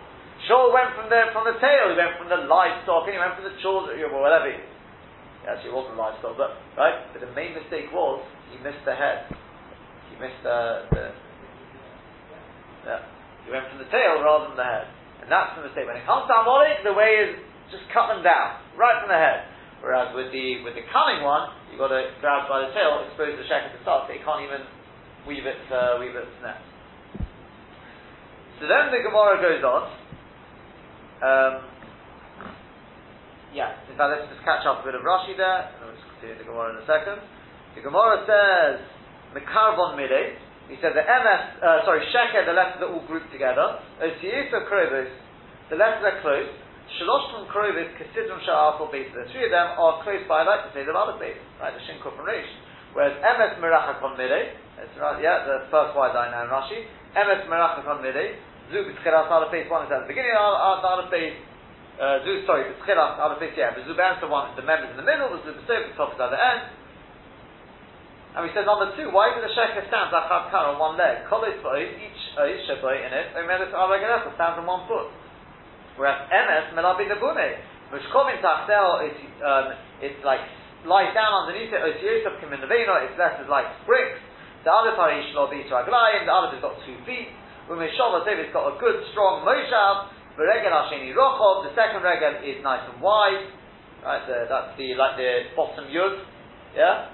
Shaul 0.49 0.73
went 0.73 0.97
from 0.97 1.13
the, 1.13 1.31
from 1.31 1.45
the 1.45 1.61
tail, 1.61 1.93
he 1.93 1.97
went 1.97 2.17
from 2.19 2.33
the 2.33 2.41
livestock, 2.49 3.05
and 3.07 3.15
he 3.15 3.21
went 3.21 3.37
from 3.37 3.47
the 3.47 3.57
children, 3.61 4.01
or 4.01 4.21
whatever. 4.21 4.51
Actually, 5.45 5.71
it 5.71 5.77
wasn't 5.77 6.01
livestock, 6.01 6.41
but, 6.41 6.57
right? 6.81 7.05
But 7.13 7.21
the 7.21 7.33
main 7.37 7.53
mistake 7.53 7.93
was, 7.93 8.25
he 8.51 8.57
missed 8.65 8.81
the 8.89 8.97
head. 8.97 9.29
He 10.09 10.17
missed 10.17 10.41
the, 10.43 10.89
the 10.91 11.05
yeah. 12.85 13.14
He 13.45 13.53
went 13.53 13.69
from 13.69 13.79
the 13.79 13.89
tail 13.93 14.25
rather 14.25 14.53
than 14.53 14.59
the 14.59 14.65
head. 14.65 14.89
And 15.25 15.29
that's 15.33 15.57
the 15.57 15.65
mistake. 15.65 15.89
When 15.89 15.97
it 15.97 16.05
comes 16.05 16.29
to 16.29 16.35
Amolik, 16.37 16.85
the 16.85 16.93
way 16.93 17.21
is 17.25 17.41
just 17.73 17.89
cut 17.93 18.13
them 18.13 18.21
down, 18.21 18.61
right 18.77 19.01
from 19.01 19.09
the 19.09 19.21
head. 19.21 19.49
Whereas 19.81 20.17
with 20.17 20.33
the 20.33 20.65
with 20.65 20.77
the 20.77 20.85
cunning 20.89 21.21
one, 21.21 21.53
you've 21.69 21.81
got 21.81 21.93
to 21.93 22.09
grab 22.21 22.49
by 22.49 22.65
the 22.65 22.73
tail, 22.73 23.05
expose 23.05 23.37
the 23.37 23.45
shekel 23.45 23.69
to 23.69 23.81
start, 23.85 24.09
so 24.09 24.17
you 24.17 24.25
can't 24.25 24.41
even 24.41 24.65
weave 25.29 25.45
it 25.45 25.61
uh, 25.69 26.01
weave 26.01 26.17
its 26.17 26.33
net. 26.41 26.57
So 28.61 28.65
then 28.65 28.89
the 28.89 29.05
Gemara 29.05 29.41
goes 29.45 29.61
on. 29.61 29.83
Um, 31.21 31.55
yeah, 33.53 33.77
in 33.89 33.97
fact, 33.97 34.13
let's 34.13 34.29
just 34.33 34.45
catch 34.45 34.65
up 34.67 34.83
a 34.83 34.85
bit 34.89 34.97
of 34.97 35.05
Rashi 35.05 35.37
there, 35.37 35.69
and 35.69 35.89
we'll 35.89 35.97
just 35.97 36.09
continue 36.17 36.37
the 36.41 36.49
Gemara 36.49 36.75
in 36.75 36.83
a 36.83 36.87
second. 36.89 37.21
The 37.77 37.83
Gemara 37.83 38.25
says, 38.27 38.83
Mekarvon 39.37 40.01
Mide, 40.01 40.39
he 40.69 40.77
said 40.81 40.97
the 40.97 41.05
MS, 41.05 41.43
uh, 41.61 41.85
sorry, 41.85 42.01
Sheker, 42.09 42.49
the 42.49 42.57
letters 42.57 42.81
are 42.81 42.93
all 42.93 43.05
grouped 43.05 43.31
together. 43.33 43.81
Osiyusa 44.01 44.65
Krovis, 44.65 45.13
the 45.69 45.77
letters 45.77 46.05
are 46.05 46.19
close. 46.25 46.49
Shalosh 47.01 47.27
from 47.33 47.45
Krovis, 47.53 47.89
Kasidron 48.01 48.41
Sha'afal 48.45 48.93
base. 48.93 49.09
The 49.13 49.29
three 49.33 49.49
of 49.49 49.53
them 49.53 49.77
are 49.77 50.01
close 50.05 50.25
by, 50.29 50.45
like 50.45 50.73
the 50.73 50.85
other 50.89 51.17
base, 51.21 51.41
right, 51.61 51.73
the 51.73 51.81
Shin 51.85 52.01
Reish. 52.01 52.49
Whereas 52.93 53.19
MS 53.21 53.59
Mirachakon 53.61 54.17
Mide, 54.17 54.57
that's 54.79 54.95
right, 55.01 55.23
yeah, 55.23 55.47
the 55.47 55.67
first 55.71 55.95
wise 55.95 56.15
I 56.15 56.31
know 56.31 56.47
in 56.47 56.51
Rashi. 56.51 56.81
Emes 57.15 57.47
merachakon 57.47 58.03
midei. 58.03 58.35
Zu 58.75 58.83
b'tchilas 58.91 59.31
alef 59.31 59.53
base 59.53 59.71
one 59.71 59.87
is 59.87 59.93
at 59.93 60.03
the 60.03 60.11
beginning 60.11 60.35
of 60.35 60.83
alef 60.83 61.11
base. 61.11 61.39
Uh, 61.95 62.19
zu, 62.27 62.43
sorry, 62.43 62.67
b'tchilas 62.75 63.23
alef 63.23 63.39
base, 63.39 63.55
yeah. 63.55 63.71
But 63.71 63.87
zu 63.87 63.95
the 63.95 64.27
one, 64.27 64.51
the 64.57 64.67
members 64.67 64.91
in 64.91 64.99
the 64.99 65.07
middle. 65.07 65.31
The 65.31 65.47
zu 65.47 65.55
b'sof, 65.63 65.91
the 65.91 65.95
top 65.95 66.15
is 66.15 66.21
at 66.21 66.35
the 66.35 66.41
end. 66.43 66.63
And 68.35 68.43
he 68.47 68.51
says 68.51 68.67
number 68.67 68.91
two, 68.99 69.15
why 69.15 69.31
does 69.31 69.47
the 69.47 69.53
sheker 69.55 69.87
stand 69.87 70.11
achat 70.11 70.51
kar 70.51 70.75
on 70.75 70.83
one 70.83 70.99
leg? 70.99 71.23
Kolos 71.31 71.55
ba'ois, 71.63 71.87
each 71.87 72.23
ois 72.35 72.67
sheboy 72.67 72.99
in 72.99 73.15
it, 73.15 73.31
omedes 73.39 73.71
al 73.71 73.87
stands 74.35 74.59
on 74.59 74.67
one 74.67 74.83
foot. 74.91 75.07
Whereas 75.95 76.27
emes 76.35 76.75
melabi 76.75 77.07
nebune. 77.07 77.63
Mishkovin 77.95 78.43
tachtel, 78.43 79.07
it's, 79.07 79.23
um, 79.39 79.79
it's 80.03 80.19
like 80.27 80.43
lies 80.83 81.15
down 81.15 81.47
underneath 81.47 81.71
it, 81.71 81.79
osiyosov 81.79 82.43
kim 82.43 82.53
in 82.53 82.61
the 82.61 82.69
it's 82.69 83.15
less 83.15 83.39
is 83.39 83.47
like 83.47 83.71
bricks. 83.87 84.19
The 84.65 84.73
other 84.73 84.97
parish 84.97 85.31
lo 85.37 85.47
raglayim, 85.47 86.27
the 86.27 86.33
other 86.35 86.57
has 86.57 86.61
got 86.61 86.75
two 86.83 86.97
feet. 87.07 87.31
Umeshova 87.71 88.27
it's 88.27 88.53
got 88.53 88.67
a 88.67 88.75
good, 88.81 88.99
strong 89.13 89.45
moshav. 89.47 90.11
The 90.37 90.43
regel 90.43 90.75
hasheni 90.75 91.15
rochov. 91.15 91.71
The 91.71 91.73
second 91.79 92.03
regel 92.03 92.43
is 92.43 92.59
nice 92.65 92.83
and 92.91 93.01
wide. 93.01 93.47
Right, 94.03 94.27
the, 94.27 94.45
that's 94.51 94.77
the 94.77 94.99
like 94.99 95.17
the 95.17 95.55
bottom 95.57 95.87
yud. 95.87 96.27
Yeah. 96.77 97.14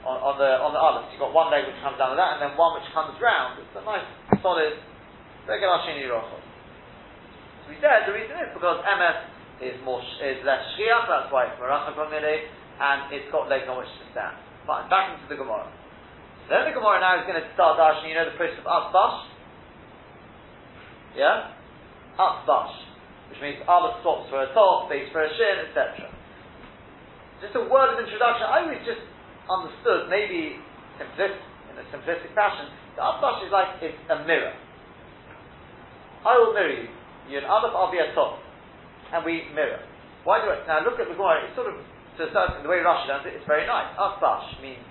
On, 0.00 0.16
on 0.16 0.34
the 0.40 0.48
on 0.64 0.72
the 0.72 0.80
others, 0.80 1.12
you've 1.12 1.20
got 1.20 1.36
one 1.36 1.52
leg 1.52 1.68
which 1.68 1.76
comes 1.84 2.00
down 2.00 2.16
to 2.16 2.18
that, 2.18 2.36
and 2.36 2.40
then 2.40 2.56
one 2.56 2.72
which 2.72 2.88
comes 2.96 3.12
round. 3.20 3.60
It's 3.60 3.76
a 3.76 3.84
nice, 3.84 4.08
solid 4.40 4.80
regel 5.44 5.68
hasheni 5.68 6.08
rochov. 6.08 6.40
So 6.40 7.66
we 7.68 7.76
said 7.84 8.08
the 8.08 8.16
reason 8.16 8.32
is 8.40 8.48
because 8.56 8.80
MS 8.80 9.18
is 9.60 9.76
more 9.84 10.00
is 10.00 10.40
less 10.40 10.64
shchiach. 10.72 11.04
That's 11.04 11.28
why 11.28 11.52
it's 11.52 11.60
merachah 11.60 11.92
and 12.80 13.12
it's 13.12 13.28
got 13.28 13.46
legs 13.52 13.68
on 13.68 13.76
which 13.76 13.92
to 13.92 14.06
stand. 14.16 14.40
Fine, 14.64 14.88
back 14.88 15.12
into 15.12 15.28
the 15.28 15.36
Gemara. 15.36 15.68
then 16.48 16.64
the 16.64 16.72
Gemara 16.72 16.96
now 17.04 17.20
is 17.20 17.28
going 17.28 17.36
to 17.36 17.46
start 17.52 17.76
dashing, 17.76 18.08
you 18.08 18.16
know 18.16 18.24
the 18.24 18.36
process 18.40 18.56
of 18.56 18.66
Asbash? 18.66 19.28
Yeah? 21.12 21.52
Asbash. 22.16 22.72
Which 23.28 23.40
means 23.44 23.60
Aleph 23.68 24.00
stops 24.00 24.32
for 24.32 24.40
a 24.40 24.48
top, 24.56 24.88
base 24.88 25.12
for 25.12 25.20
a 25.20 25.28
shin, 25.28 25.68
etc. 25.68 26.08
Just 27.44 27.54
a 27.54 27.68
word 27.68 27.94
of 27.94 28.00
introduction. 28.00 28.48
I 28.48 28.64
always 28.64 28.80
just 28.88 29.04
understood, 29.50 30.06
maybe 30.06 30.62
simplistic, 30.94 31.42
in 31.70 31.74
a 31.74 31.84
simplistic 31.90 32.30
fashion, 32.38 32.70
the 32.94 33.02
Asbash 33.02 33.46
is 33.46 33.52
like 33.52 33.82
it's 33.82 33.98
a 34.06 34.22
mirror. 34.24 34.54
I 36.24 36.38
will 36.38 36.54
mirror 36.54 36.70
you. 36.70 36.88
You're 37.28 37.42
an 37.42 37.50
Aleph, 37.50 37.74
I'll 37.74 37.90
be 37.90 37.98
a 37.98 38.14
top. 38.14 38.38
And 39.12 39.24
we 39.26 39.50
mirror. 39.54 39.82
Why 40.22 40.38
do 40.44 40.50
I? 40.50 40.62
Now 40.66 40.84
look 40.84 41.00
at 41.00 41.08
the 41.08 41.14
Gemara, 41.14 41.48
it's 41.48 41.56
sort 41.56 41.66
of 41.66 41.82
so 42.18 42.26
certain, 42.32 42.62
the 42.62 42.68
way 42.68 42.84
Rashi 42.84 43.08
does 43.08 43.24
it, 43.26 43.34
it's 43.34 43.46
very 43.46 43.66
nice. 43.66 43.90
Asbash 43.96 44.60
means 44.62 44.84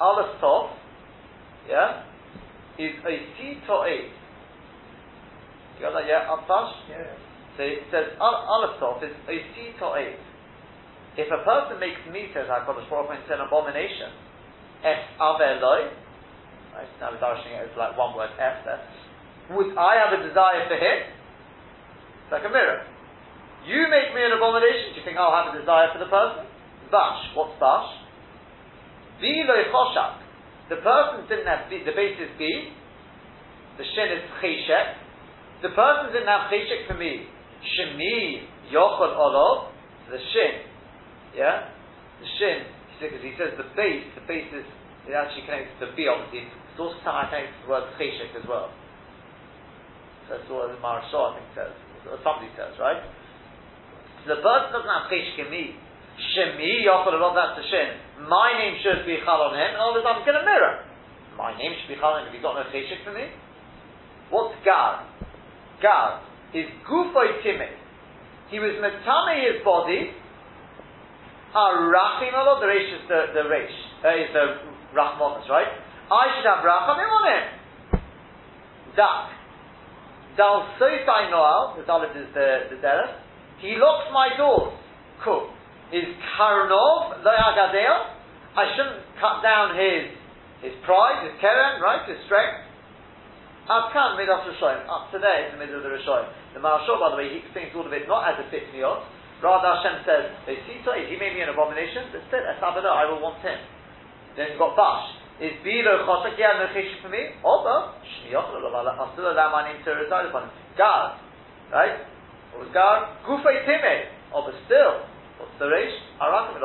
Aleph 0.00 0.38
Tov, 0.42 0.76
yeah, 1.68 2.04
is 2.78 2.94
a 3.02 3.14
C 3.34 3.58
to 3.66 3.74
eight. 3.88 4.12
You 5.74 5.88
got 5.88 5.96
that, 5.96 6.06
yeah? 6.06 6.28
Asbash? 6.28 6.72
Yeah. 6.90 7.16
So 7.56 7.62
it 7.62 7.82
says 7.90 8.12
Aleph 8.20 8.78
Tov 8.78 9.02
is 9.02 9.14
a 9.26 9.36
C 9.54 9.72
to 9.78 9.86
eight. 9.96 10.20
If 11.14 11.30
a 11.30 11.40
person 11.46 11.78
makes 11.78 12.02
me, 12.10 12.30
says 12.34 12.50
HaKadosh 12.50 12.90
Baruch 12.90 13.14
Hu, 13.14 13.34
an 13.34 13.40
abomination, 13.46 14.10
Es 14.82 14.98
Aveloi, 15.22 15.94
right, 16.74 16.90
now 16.98 17.14
we're 17.14 17.22
dashing 17.22 17.54
it 17.54 17.70
as 17.70 17.74
like 17.78 17.94
one 17.96 18.18
word, 18.18 18.34
Es, 18.34 18.66
would 19.50 19.76
I 19.76 20.00
have 20.00 20.16
a 20.16 20.20
desire 20.26 20.66
for 20.66 20.74
him? 20.74 20.98
It's 22.24 22.32
like 22.32 22.44
a 22.44 22.52
mirror. 22.52 22.82
You 23.68 23.88
make 23.88 24.12
me 24.16 24.20
an 24.24 24.32
abomination, 24.32 24.92
do 24.92 25.00
you 25.00 25.04
think 25.04 25.16
I'll 25.16 25.32
have 25.32 25.52
a 25.52 25.56
desire 25.56 25.92
for 25.92 26.00
the 26.00 26.08
person? 26.08 26.48
Bash. 26.92 27.32
What's 27.36 27.56
bash? 27.60 27.88
Vilo 29.20 29.56
choshak. 29.72 30.20
The 30.68 30.80
person 30.80 31.28
didn't 31.28 31.46
have 31.48 31.68
the, 31.68 31.84
the 31.84 31.92
basis 31.92 32.32
B. 32.36 32.72
The 33.76 33.84
shin 33.84 34.08
is 34.16 34.24
cheshek. 34.40 35.00
The 35.62 35.72
person 35.76 36.12
didn't 36.12 36.28
have 36.28 36.48
cheshek 36.52 36.88
for 36.88 36.96
me. 36.96 37.28
Shemi 37.64 38.48
yochol 38.72 39.16
olov. 39.16 39.72
The 40.10 40.18
shin. 40.32 40.73
Yeah? 41.34 41.70
The 42.22 42.28
shin. 42.38 42.58
Because 43.02 43.22
he 43.26 43.34
says 43.34 43.58
the 43.58 43.68
base, 43.74 44.06
the 44.14 44.24
base 44.24 44.48
is, 44.54 44.64
it 45.10 45.12
actually 45.12 45.44
connects 45.44 45.74
to 45.82 45.90
the 45.90 45.92
B 45.92 46.06
obviously. 46.06 46.46
It's 46.46 46.78
also 46.78 46.96
somehow 47.02 47.28
connects 47.28 47.52
to 47.58 47.60
the 47.66 47.70
word 47.70 47.84
cheshek 47.98 48.32
as 48.38 48.46
well. 48.46 48.70
That's 50.30 50.46
what 50.48 50.72
the 50.72 50.80
Maharsha 50.80 51.12
I 51.12 51.30
think 51.36 51.48
says. 51.52 51.74
Or 52.08 52.16
somebody 52.24 52.48
says, 52.56 52.72
right? 52.80 53.02
So 54.24 54.38
the 54.38 54.40
person 54.40 54.72
doesn't 54.72 54.88
have 54.88 55.10
cheshik 55.12 55.42
in 55.44 55.48
me. 55.52 55.76
Shemi 56.14 56.86
yochel 56.86 57.18
that's 57.34 57.58
the 57.58 57.66
shin. 57.66 57.98
My 58.30 58.54
name 58.54 58.78
should 58.80 59.02
be 59.04 59.18
chal 59.26 59.50
on 59.50 59.58
him, 59.58 59.74
and 59.74 59.82
all 59.82 59.98
I'm 59.98 60.22
going 60.22 60.38
to 60.38 60.46
mirror. 60.46 60.86
My 61.36 61.50
name 61.58 61.74
should 61.74 61.90
be 61.90 61.98
chal 61.98 62.14
on 62.14 62.24
him. 62.24 62.30
Have 62.30 62.34
you 62.38 62.40
got 62.40 62.54
no 62.54 62.64
cheshik 62.70 63.02
for 63.02 63.12
me? 63.12 63.26
What's 64.30 64.54
gar? 64.64 65.02
Gar 65.82 66.22
is 66.54 66.70
gufoy 66.86 67.42
timid. 67.42 67.74
He 68.48 68.62
was 68.62 68.78
metame 68.78 69.34
his 69.42 69.58
body. 69.66 70.14
Harachim 71.54 72.34
alot. 72.34 72.60
The 72.60 72.66
resh 72.66 72.90
is 72.90 73.04
the 73.08 73.20
the 73.32 73.48
resh. 73.48 73.76
That 74.02 74.18
uh, 74.18 74.22
is 74.26 74.30
the 74.34 74.46
rachmonas, 74.90 75.48
right? 75.48 75.70
I 76.10 76.24
should 76.34 76.46
have 76.50 76.66
rachamim 76.66 77.08
on 77.08 77.24
him. 77.30 77.44
Dak. 78.98 79.30
Dal 80.36 80.66
soitai 80.82 81.30
noal. 81.30 81.78
The 81.78 81.86
dalit 81.86 82.12
is 82.18 82.28
the 82.34 82.74
the 82.74 82.76
derech. 82.82 83.14
He 83.62 83.78
locks 83.78 84.10
my 84.12 84.34
doors. 84.36 84.74
Cool. 85.22 85.48
Is 85.94 86.10
Karnov 86.34 87.22
Loyagadeo? 87.22 87.94
I 88.58 88.74
shouldn't 88.74 89.06
cut 89.22 89.42
down 89.42 89.78
his 89.78 90.10
his 90.60 90.74
pride, 90.82 91.28
his 91.28 91.36
keren, 91.40 91.78
right, 91.80 92.02
his 92.08 92.18
strength. 92.26 92.64
Afkan 93.68 94.16
midas 94.16 94.44
Rishoyim. 94.48 94.84
Up 94.88 95.12
to 95.12 95.18
there 95.22 95.48
in 95.48 95.56
the 95.56 95.60
middle 95.60 95.78
of 95.78 95.84
the 95.84 95.92
Rishoyim. 95.92 96.28
The 96.52 96.60
Marshal, 96.60 96.98
by 97.00 97.10
the 97.12 97.16
way, 97.16 97.30
he 97.30 97.40
explains 97.40 97.72
all 97.76 97.86
of 97.86 97.92
it 97.92 98.08
not 98.08 98.28
as 98.28 98.42
a 98.42 98.50
fit 98.50 98.68
miyot. 98.74 99.00
Rather, 99.44 99.76
Hashem 99.76 100.08
says, 100.08 100.24
"They 100.48 100.56
see 100.64 100.80
he 100.80 101.20
made 101.20 101.36
me 101.36 101.44
an 101.44 101.52
abomination, 101.52 102.08
but 102.08 102.24
still, 102.32 102.40
Esabada, 102.40 102.88
I 102.88 103.04
will 103.04 103.20
want 103.20 103.44
him." 103.44 103.60
Then 104.36 104.56
you've 104.56 104.58
got 104.58 104.72
Bash. 104.72 105.20
Is 105.36 105.52
Bilo 105.60 106.06
Chosak, 106.08 106.38
yeah, 106.38 106.56
no 106.56 106.72
cheshik 106.72 107.02
for 107.02 107.10
me? 107.10 107.36
Although, 107.44 107.92
I'll 108.32 109.12
still 109.12 109.28
allow 109.28 109.52
my 109.52 109.68
name 109.68 109.84
to 109.84 109.90
reside 109.92 110.26
upon 110.26 110.48
him. 110.48 110.50
God, 110.78 111.18
right? 111.70 112.06
What 112.54 112.64
was 112.64 112.70
Gar? 112.72 113.18
Gufay 113.26 113.66
Time. 113.66 114.08
But 114.32 114.54
still, 114.64 115.04
what's 115.38 115.52
the 115.58 115.66
Reish? 115.66 115.92
Arakim 116.22 116.62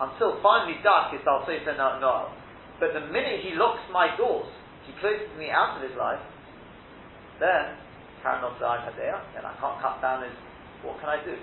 until 0.00 0.38
finally 0.42 0.78
dark 0.82 1.12
is 1.14 1.20
Sefer 1.26 1.74
Noel. 1.74 2.30
But 2.78 2.94
the 2.94 3.02
minute 3.10 3.42
he 3.42 3.58
locks 3.58 3.82
my 3.92 4.14
doors, 4.16 4.46
he 4.86 4.94
closes 5.02 5.28
me 5.36 5.50
out 5.50 5.76
of 5.76 5.82
his 5.82 5.98
life, 5.98 6.22
then 7.42 7.74
Karanos 8.22 8.58
Hadea, 8.62 9.18
then 9.34 9.44
I 9.44 9.54
can't 9.58 9.82
cut 9.82 10.00
down 10.00 10.22
his, 10.22 10.34
what 10.82 10.98
can 11.00 11.10
I 11.10 11.18
do? 11.24 11.34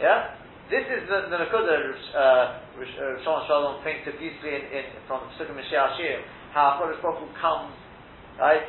Yeah? 0.00 0.40
This 0.70 0.86
is 0.88 1.04
the, 1.10 1.28
the 1.28 1.36
Nakuda 1.36 1.92
uh, 2.16 2.62
Rishon 2.78 3.20
uh, 3.20 3.46
Shalom 3.46 3.84
thinks 3.84 4.06
so 4.06 4.16
beautifully 4.16 4.54
in, 4.54 4.64
in, 4.72 4.84
from 5.06 5.28
Sukkah 5.36 5.52
Mashiach 5.52 5.98
Shir, 5.98 6.22
how 6.54 6.80
HaKadosh 6.80 7.02
Baruch 7.02 7.34
comes, 7.36 7.74
right? 8.38 8.62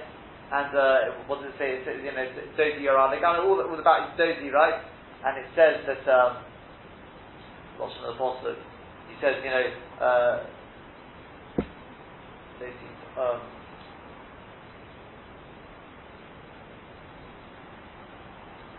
And 0.52 0.76
uh, 0.76 1.24
what 1.28 1.40
does 1.40 1.54
it 1.54 1.58
say? 1.58 1.80
It 1.80 1.86
says, 1.86 2.02
you 2.04 2.12
know, 2.12 2.28
Dozi 2.58 2.82
Yoran, 2.84 3.16
all, 3.24 3.62
all 3.62 3.80
about 3.80 4.18
Dozi, 4.18 4.52
right? 4.52 4.84
And 5.24 5.38
it 5.38 5.48
says 5.56 5.86
that, 5.88 6.04
um, 6.12 6.44
Lashon 7.80 8.04
of 8.04 8.04
the 8.04 8.14
Apostle, 8.14 8.56
he 9.08 9.16
says, 9.22 9.36
you 9.44 9.50
know, 9.50 9.66
uh, 10.02 10.44
um, 13.22 13.42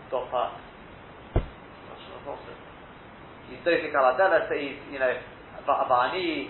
stop 0.09 0.63
Apostle 2.23 2.55
he's 3.49 3.59
Dofik 3.67 3.93
al 3.93 4.15
so 4.47 4.55
he's, 4.55 4.79
you 4.91 4.99
know, 4.99 5.13
Ba'ani, 5.67 6.47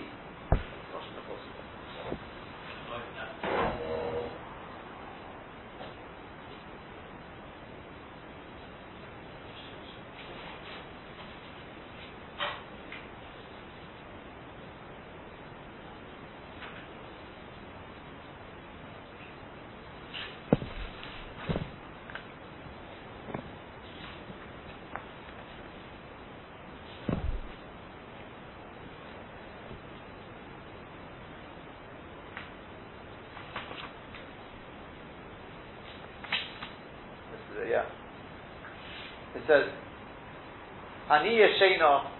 Ani 41.14 41.38
Yeshena, 41.38 42.10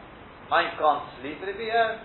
I'm 0.54 0.70
gone 0.78 1.02
to 1.02 1.10
sleep, 1.18 1.42
but 1.42 1.50
if 1.50 1.58
he, 1.58 1.66
uh, 1.66 1.98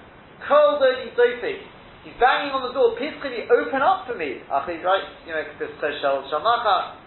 cold 0.49 0.81
early 0.81 1.13
dofi, 1.13 1.61
he's 2.01 2.17
banging 2.17 2.49
on 2.49 2.65
the 2.65 2.73
door, 2.73 2.97
Piskali, 2.97 3.45
open 3.45 3.85
up 3.85 4.09
for 4.09 4.17
me. 4.17 4.41
Achi, 4.49 4.81
right, 4.81 5.05
you 5.29 5.37
know, 5.37 5.45
because 5.53 5.69
Cheshel 5.77 6.25
Shamacha, 6.33 6.97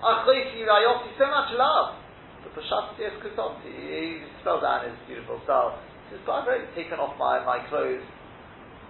Achi, 0.00 0.64
I 0.64 0.88
offer 0.88 1.04
you 1.04 1.16
so 1.20 1.28
much 1.28 1.52
love. 1.52 2.00
The 2.48 2.50
Pashat 2.56 2.96
Yes 2.96 3.12
Kutot, 3.20 3.60
he 3.60 4.24
spelled 4.40 4.64
out 4.64 4.88
his 4.88 4.96
beautiful 5.04 5.36
style. 5.44 5.76
He 6.08 6.16
says, 6.16 6.24
but 6.24 6.40
I've 6.40 6.48
already 6.48 6.72
taken 6.72 6.96
off 6.96 7.18
my, 7.20 7.44
my 7.44 7.60
clothes. 7.68 8.06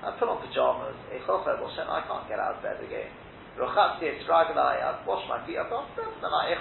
I 0.05 0.15
put 0.15 0.29
on 0.29 0.39
pajamas. 0.47 0.95
I 1.11 1.19
can't 1.27 2.29
get 2.29 2.39
out 2.39 2.61
of 2.61 2.63
bed 2.63 2.79
again. 2.85 3.11
I've 3.59 5.03
washed 5.09 5.27
my 5.27 5.41
feet. 5.49 5.57
I've 5.57 5.73
gone 5.73 5.89
night. 5.97 6.53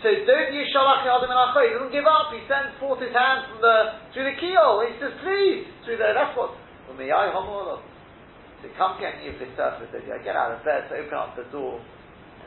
So 0.00 0.08
don't 0.08 0.50
you 0.56 0.64
shalach 0.72 1.04
adam 1.04 1.28
He 1.28 1.76
doesn't 1.76 1.92
give 1.92 2.08
up. 2.08 2.32
He 2.32 2.40
sends 2.48 2.72
forth 2.80 3.04
his 3.04 3.12
hand 3.12 3.52
from 3.52 3.60
the 3.60 4.00
through 4.16 4.32
the 4.32 4.36
keyhole. 4.40 4.80
He 4.88 4.96
says, 4.96 5.12
"Please, 5.20 5.68
through 5.84 6.00
the." 6.00 6.16
That's 6.16 6.32
what. 6.36 6.56
So 6.88 8.68
come 8.76 8.96
get 9.00 9.20
me 9.20 9.28
if 9.28 9.38
this 9.38 9.52
surface. 9.56 9.92
I 9.92 10.18
get 10.24 10.36
out 10.36 10.52
of 10.56 10.64
bed 10.64 10.88
to 10.88 10.96
open 10.96 11.16
up 11.16 11.36
the 11.36 11.44
door. 11.52 11.80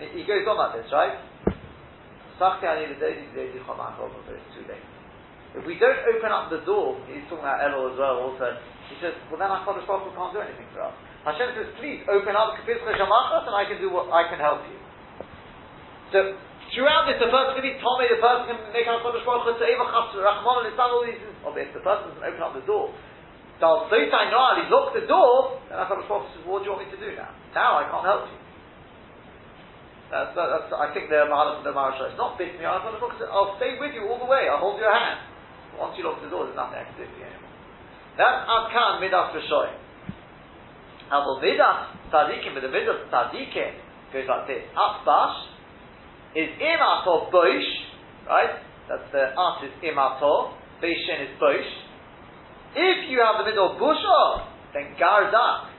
And 0.01 0.09
he 0.17 0.25
goes 0.25 0.45
on 0.49 0.57
like 0.57 0.81
this, 0.81 0.89
right? 0.91 1.17
If 5.53 5.65
we 5.69 5.77
don't 5.77 6.01
open 6.09 6.31
up 6.33 6.49
the 6.49 6.65
door, 6.65 6.97
he's 7.05 7.21
talking 7.29 7.45
about 7.45 7.61
Elul 7.61 7.93
as 7.93 7.97
well. 8.01 8.17
Also, 8.25 8.57
he 8.89 8.97
says, 8.97 9.13
"Well, 9.29 9.37
then 9.37 9.53
Hakadosh 9.53 9.85
Baruch 9.85 10.09
Hu 10.09 10.17
can't 10.17 10.33
do 10.33 10.41
anything 10.41 10.65
for 10.73 10.81
us." 10.81 10.93
Hashem 11.25 11.53
says, 11.53 11.69
"Please 11.77 12.01
open 12.09 12.35
up 12.35 12.57
the 12.57 12.73
and 12.73 13.55
I 13.55 13.65
can 13.69 13.77
do 13.79 13.89
what 13.93 14.09
I 14.11 14.27
can 14.27 14.39
help 14.39 14.65
you." 14.65 14.81
So 16.11 16.35
Throughout 16.73 17.05
this, 17.05 17.21
the 17.21 17.29
person 17.29 17.53
can 17.53 17.61
be 17.61 17.77
Tommy, 17.77 18.09
the 18.09 18.17
person 18.17 18.49
can 18.49 18.57
make 18.73 18.89
HaKadosh 18.89 19.21
Baruch 19.21 19.45
Hu 19.45 19.61
Eva 19.61 19.85
Chatzor, 19.93 20.25
Rachman, 20.25 20.65
and 20.65 20.73
all 20.73 21.05
these 21.05 21.21
things. 21.21 21.37
Oh, 21.45 21.53
if 21.53 21.69
the 21.69 21.85
person 21.85 22.09
doesn't 22.09 22.25
open 22.25 22.41
up 22.41 22.57
the 22.57 22.65
door, 22.65 22.89
Dal 23.61 23.85
Sotai 23.93 24.33
Noal, 24.33 24.57
he 24.57 24.65
locked 24.73 24.97
the 24.97 25.05
door, 25.05 25.61
then 25.69 25.77
HaKadosh 25.77 26.09
Baruch 26.09 26.33
Hu 26.33 26.41
says, 26.41 26.45
what 26.49 26.65
do 26.65 26.69
you 26.69 26.73
want 26.73 26.89
me 26.89 26.89
to 26.89 26.97
do 26.97 27.13
now? 27.13 27.29
Now 27.53 27.77
I 27.77 27.85
can't 27.85 28.05
help 28.09 28.25
you. 28.25 28.39
That's, 30.09 30.33
that's, 30.33 30.73
I 30.73 30.89
think 30.97 31.13
the 31.13 31.29
Mahalach 31.29 31.61
of 31.61 31.65
the 31.65 31.77
Maharsha. 31.77 32.09
It's 32.09 32.17
not 32.17 32.41
bit 32.41 32.57
me, 32.57 32.65
HaKadosh 32.65 32.97
Baruch 32.97 33.21
Hu 33.21 33.29
I'll 33.29 33.53
stay 33.61 33.77
with 33.77 33.93
you 33.93 34.09
all 34.09 34.17
the 34.17 34.25
way, 34.25 34.49
I'll 34.49 34.57
hold 34.57 34.81
your 34.81 34.89
hand. 34.89 35.21
Once 35.77 35.93
you 35.93 36.09
lock 36.09 36.25
the 36.25 36.29
door, 36.33 36.49
there's 36.49 36.57
nothing 36.57 36.81
I 36.81 36.89
can 36.89 36.97
do 36.97 37.05
for 37.05 37.17
you 37.21 37.29
anymore. 37.29 37.53
That's 38.17 38.49
Adkan 38.49 38.97
Midas 38.97 39.29
Rishoy. 39.37 39.69
Abel 41.13 41.37
Midas 41.37 41.93
Tzadikim, 42.09 42.57
but 42.57 42.65
the 42.65 42.73
Midas 42.73 43.05
Tzadikim 43.13 43.77
goes 44.09 44.25
like 44.25 44.45
this. 44.49 44.65
Atbash, 44.73 45.52
is 46.35 46.49
imator 46.57 47.29
boish, 47.29 47.69
right? 48.25 48.57
That's 48.89 49.05
the 49.11 49.33
art 49.37 49.63
is 49.63 49.73
imator, 49.85 50.57
beishin 50.81 51.29
is 51.29 51.33
boish. 51.39 51.69
If 52.75 53.09
you 53.09 53.21
have 53.21 53.37
the 53.37 53.45
middle 53.49 53.77
busha, 53.77 54.49
then 54.73 54.97
gardak, 54.97 55.69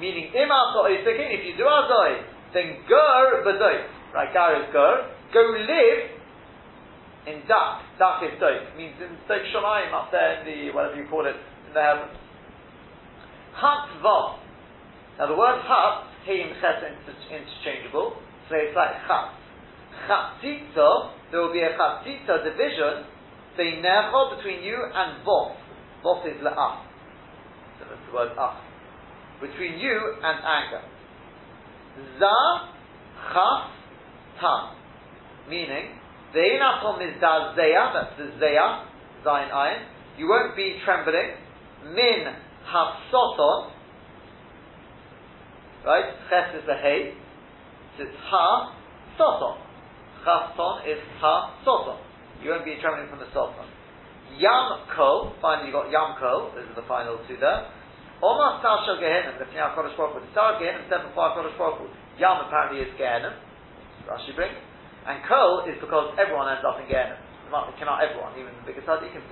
meaning 0.00 0.32
imator 0.32 0.88
is 0.88 1.04
again, 1.04 1.36
if 1.36 1.44
you 1.44 1.56
do 1.56 1.64
azoi, 1.68 2.24
then 2.54 2.80
gur 2.88 3.44
bedoit, 3.44 3.92
right? 4.14 4.32
Gar 4.32 4.62
is 4.62 4.72
gur, 4.72 5.12
go 5.34 5.40
live 5.40 6.16
in 7.28 7.44
dak, 7.46 7.84
dak 7.98 8.24
is 8.24 8.40
doit, 8.40 8.72
means 8.76 8.96
in 9.04 9.12
doit 9.28 9.44
shomayim 9.52 9.92
up 9.92 10.08
there 10.10 10.40
in 10.40 10.46
the, 10.48 10.74
whatever 10.74 10.96
you 10.96 11.06
call 11.10 11.26
it, 11.26 11.36
in 11.68 11.74
the 11.74 11.82
heavens. 11.82 12.16
Hat 13.52 13.84
va. 14.00 14.40
Now 15.18 15.26
the 15.26 15.36
word 15.36 15.60
hat, 15.60 16.08
he 16.24 16.40
and 16.40 16.56
ches 16.56 16.80
interchangeable, 17.28 18.16
so 18.48 18.56
it's 18.56 18.74
like 18.74 18.96
chat 19.04 19.36
chatzitza, 20.06 21.10
there 21.30 21.40
will 21.40 21.52
be 21.52 21.60
a 21.60 21.76
chatzitza 21.76 22.44
division, 22.44 23.04
beinecha, 23.58 24.36
between 24.36 24.62
you 24.62 24.76
and 24.94 25.24
vos. 25.24 25.56
Vos 26.02 26.24
is 26.26 26.40
la'af. 26.42 26.84
So 27.78 27.84
that's 27.88 28.00
the 28.06 28.14
word 28.14 28.32
af. 28.38 28.56
Between 29.40 29.78
you 29.78 30.14
and 30.22 30.38
anger. 30.44 30.82
Za 32.18 32.68
chas 33.32 33.70
tam. 34.40 34.76
Meaning, 35.48 35.98
ve'inatom 36.34 37.00
is 37.02 37.20
da 37.20 37.54
zeya, 37.56 37.92
that's 37.94 38.16
the 38.18 38.44
zeya, 38.44 38.84
zayin 39.24 39.50
ayin. 39.50 39.82
You 40.18 40.28
won't 40.28 40.56
be 40.56 40.78
trembling. 40.84 41.30
Min 41.94 42.34
hafsoton. 42.66 43.70
Right? 45.86 46.04
Ches 46.28 46.60
is 46.60 46.66
the 46.66 46.74
hay. 46.74 47.14
So 47.96 48.04
it's 48.04 48.16
ha 48.30 48.74
soton. 49.16 49.67
Chaston 50.28 50.84
is 50.84 51.00
Ha 51.24 51.56
Soton. 51.64 51.96
You 52.44 52.52
won't 52.52 52.68
be 52.68 52.76
traveling 52.84 53.08
from 53.08 53.24
the 53.24 53.30
Soton. 53.32 53.64
Yam 54.36 54.84
Kol, 54.92 55.32
finally 55.40 55.72
you 55.72 55.74
got 55.74 55.88
Yam 55.88 56.20
Kol, 56.20 56.52
those 56.52 56.68
are 56.68 56.76
the 56.76 56.84
final 56.84 57.16
two 57.24 57.40
there. 57.40 57.64
Omar 58.20 58.60
Sasha 58.60 59.00
Gehenim, 59.00 59.40
the 59.40 59.48
Pnei 59.48 59.64
HaKadosh 59.64 59.96
Baruch 59.96 60.20
Hu. 60.20 60.28
The 60.28 60.32
Sar 60.36 60.60
Gehenim 60.60 60.84
said 60.92 61.00
before 61.08 61.32
HaKadosh 61.32 61.56
Baruch 61.56 61.80
Hu. 61.80 61.86
Yam 62.20 62.44
apparently 62.44 62.84
is 62.84 62.92
Gehenim, 63.00 63.32
Rashi 64.04 64.36
brings. 64.36 64.60
And 65.08 65.24
Kol 65.24 65.64
is 65.64 65.80
because 65.80 66.12
everyone 66.20 66.52
ends 66.52 66.60
up 66.60 66.76
in 66.76 66.84
Gehenim. 66.92 67.16
Cannot 67.80 68.04
everyone, 68.04 68.36
even 68.36 68.52
the 68.60 68.68
biggest 68.68 68.84
tzaddikim. 68.84 69.24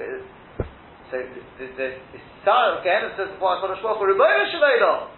So 1.13 1.21
the, 1.21 1.43
the, 1.61 1.67
the, 1.77 1.87
the 2.17 2.21
Sar 2.41 2.81
of 2.81 2.81
Gehenim 2.81 3.13
says 3.21 3.29
before 3.37 3.61
HaKadosh 3.61 3.85
Baruch 3.85 4.01
Hu, 4.01 4.17
Rebbeinu 4.17 4.49
Shalelo. 4.49 5.13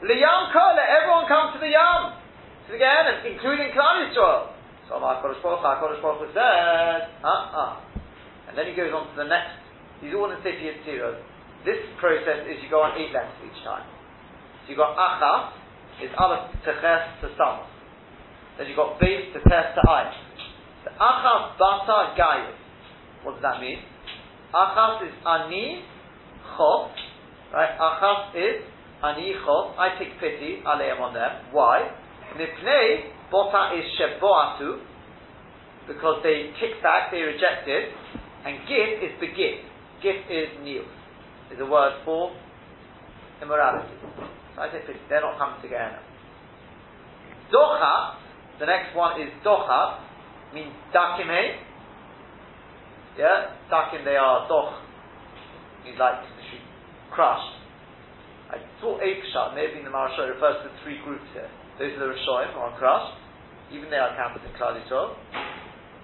Liyam 0.00 0.48
Kol, 0.48 0.80
let 0.80 0.88
everyone 0.88 1.28
come 1.28 1.52
to 1.52 1.60
the 1.60 1.68
Yam. 1.68 2.16
To 2.64 2.68
the 2.72 2.80
Gehenim, 2.80 3.36
including 3.36 3.68
Klal 3.76 4.08
Yisrael. 4.08 4.59
So 4.90 4.98
HaKadosh 4.98 5.38
Baruch 5.38 5.62
HaKadosh 5.62 6.02
Baruch 6.02 6.34
says, 6.34 7.06
uh-uh. 7.22 8.50
And 8.50 8.58
then 8.58 8.66
he 8.66 8.74
goes 8.74 8.90
on 8.90 9.06
to 9.06 9.14
the 9.14 9.30
next, 9.30 9.62
these 10.02 10.10
all 10.18 10.26
in 10.34 10.42
Sefer 10.42 10.58
Yetzirah. 10.58 11.22
This 11.62 11.78
process 12.02 12.42
is 12.50 12.58
you 12.58 12.66
go 12.66 12.82
on 12.82 12.98
eight 12.98 13.14
letters 13.14 13.38
each 13.46 13.62
time. 13.62 13.86
So 14.66 14.74
you 14.74 14.76
got 14.76 14.98
Achas, 14.98 15.54
is 16.02 16.10
Aleph 16.18 16.50
to 16.66 16.72
Ches 16.82 17.22
to 17.22 17.30
Samos. 17.38 17.70
Then 18.58 18.66
you 18.66 18.74
got 18.74 18.98
Beis 18.98 19.30
to 19.30 19.38
Tes 19.46 19.78
to 19.78 19.82
Ayin. 19.86 20.10
The 20.82 20.90
Achas 20.98 21.54
Bata 21.54 22.18
Gayis. 22.18 22.58
What 23.22 23.38
does 23.38 23.46
that 23.46 23.60
mean? 23.60 23.78
Achas 24.50 25.06
is 25.06 25.14
Ani 25.22 25.86
Chov. 26.58 26.90
Right? 27.54 27.78
Achas 27.78 28.34
is 28.34 28.66
Ani 29.04 29.38
Chov. 29.46 29.78
I 29.78 29.94
take 30.02 30.18
pity, 30.18 30.66
Aleim 30.66 30.98
on 30.98 31.14
them. 31.14 31.54
Why? 31.54 31.94
Mipnei 32.34 33.19
Bota 33.30 33.78
is 33.78 33.84
Sheboatu, 33.98 34.82
because 35.86 36.20
they 36.22 36.50
kicked 36.58 36.82
back, 36.82 37.10
they 37.10 37.22
rejected, 37.22 37.94
and 38.44 38.58
Gif 38.66 39.02
is 39.02 39.12
begit. 39.22 39.62
Gif 40.02 40.16
is 40.30 40.48
Nil, 40.62 40.84
is 41.52 41.58
a 41.60 41.66
word 41.66 42.02
for 42.04 42.34
immorality. 43.42 43.94
So 44.54 44.62
I 44.62 44.70
say 44.70 44.82
they're 45.08 45.20
not 45.20 45.38
coming 45.38 45.60
together. 45.62 45.98
Docha 47.52 48.16
The 48.58 48.66
next 48.66 48.94
one 48.94 49.20
is 49.20 49.28
Dochat, 49.44 50.54
means 50.54 50.72
Dakim 50.94 51.30
Yeah? 53.18 53.56
Dakim, 53.70 54.04
they 54.04 54.16
are 54.16 54.48
Doch, 54.48 54.82
means 55.84 55.98
like 55.98 56.22
crushed. 57.10 57.56
I 58.50 58.58
thought 58.80 59.00
Eipshat, 59.00 59.54
maybe 59.54 59.78
in 59.78 59.84
the 59.84 59.90
Maharsha 59.90 60.28
refers 60.28 60.62
to 60.64 60.70
three 60.82 60.98
groups 61.04 61.26
here. 61.32 61.50
Those 61.78 61.94
are 61.96 62.08
the 62.08 62.10
Rishoim, 62.14 62.56
are 62.56 62.76
crushed. 62.78 63.16
Even 63.72 63.90
they 63.90 63.96
are 63.96 64.16
counted 64.16 64.42
in 64.42 64.52
Klal 64.58 64.74
Yisrael. 64.74 65.14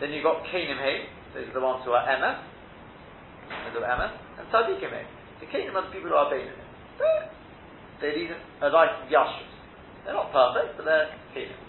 Then 0.00 0.12
you've 0.12 0.22
got 0.22 0.44
Canaan 0.50 0.78
Hay, 0.78 1.08
those 1.34 1.48
are 1.48 1.56
the 1.56 1.64
ones 1.64 1.82
who 1.84 1.92
are 1.92 2.04
Emma, 2.04 2.44
those 3.72 3.82
are 3.82 3.88
Emma, 3.88 4.12
and 4.38 4.46
Tzadikim 4.48 4.92
Hay. 4.92 5.06
The 5.40 5.46
Canaan 5.46 5.74
are 5.74 5.88
the 5.88 5.92
people 5.92 6.10
who 6.10 6.16
are 6.16 6.30
Benin. 6.30 6.54
They 8.00 8.12
lead 8.12 8.30
a 8.62 8.68
life 8.68 8.92
of 9.02 9.08
Yashrus. 9.08 9.50
They're 10.04 10.14
not 10.14 10.30
perfect, 10.30 10.76
but 10.76 10.84
they're 10.84 11.10
Canaan. 11.34 11.60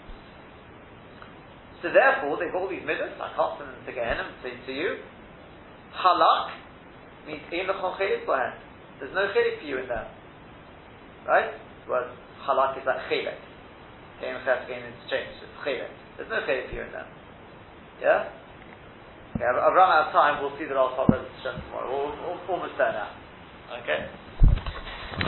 So 1.82 1.88
therefore, 1.94 2.36
they've 2.38 2.54
all 2.54 2.68
these 2.68 2.84
middles. 2.84 3.16
I 3.16 3.32
can't 3.34 3.54
send 3.58 3.70
them 3.70 3.82
to 3.86 3.92
Gehenna 3.92 4.28
and 4.28 4.36
say 4.42 4.52
to 4.66 4.72
you, 4.72 4.98
Halak 5.94 6.52
means 7.26 7.42
in 7.52 7.66
the 7.66 7.76
There's 9.00 9.14
no 9.14 9.28
chelik 9.30 9.60
for 9.60 9.66
you 9.66 9.78
in 9.78 9.88
there. 9.88 10.08
Right? 11.26 11.52
The 11.84 11.90
word 11.92 12.08
halak 12.46 12.80
is 12.80 12.86
like 12.86 13.04
chelik. 13.10 13.36
And. 14.22 14.94
It's 15.42 15.58
chelik. 15.64 15.92
There's 16.16 16.30
no 16.30 16.40
for 16.68 16.74
you 16.74 16.82
in 16.82 16.92
there. 16.92 17.08
Yeah? 18.02 18.30
Okay, 19.36 19.44
I've, 19.46 19.56
I've 19.56 19.74
run 19.76 19.90
out 19.90 20.08
of 20.08 20.12
time. 20.12 20.42
We'll 20.42 20.56
see 20.58 20.66
the 20.66 20.74
last 20.74 20.96
part 20.96 21.12
of 21.14 21.22
the 21.22 21.30
tomorrow. 21.66 21.90
We're 21.90 22.54
almost 22.54 22.74
there 22.78 22.92
now. 22.92 23.10
Okay? 23.82 24.00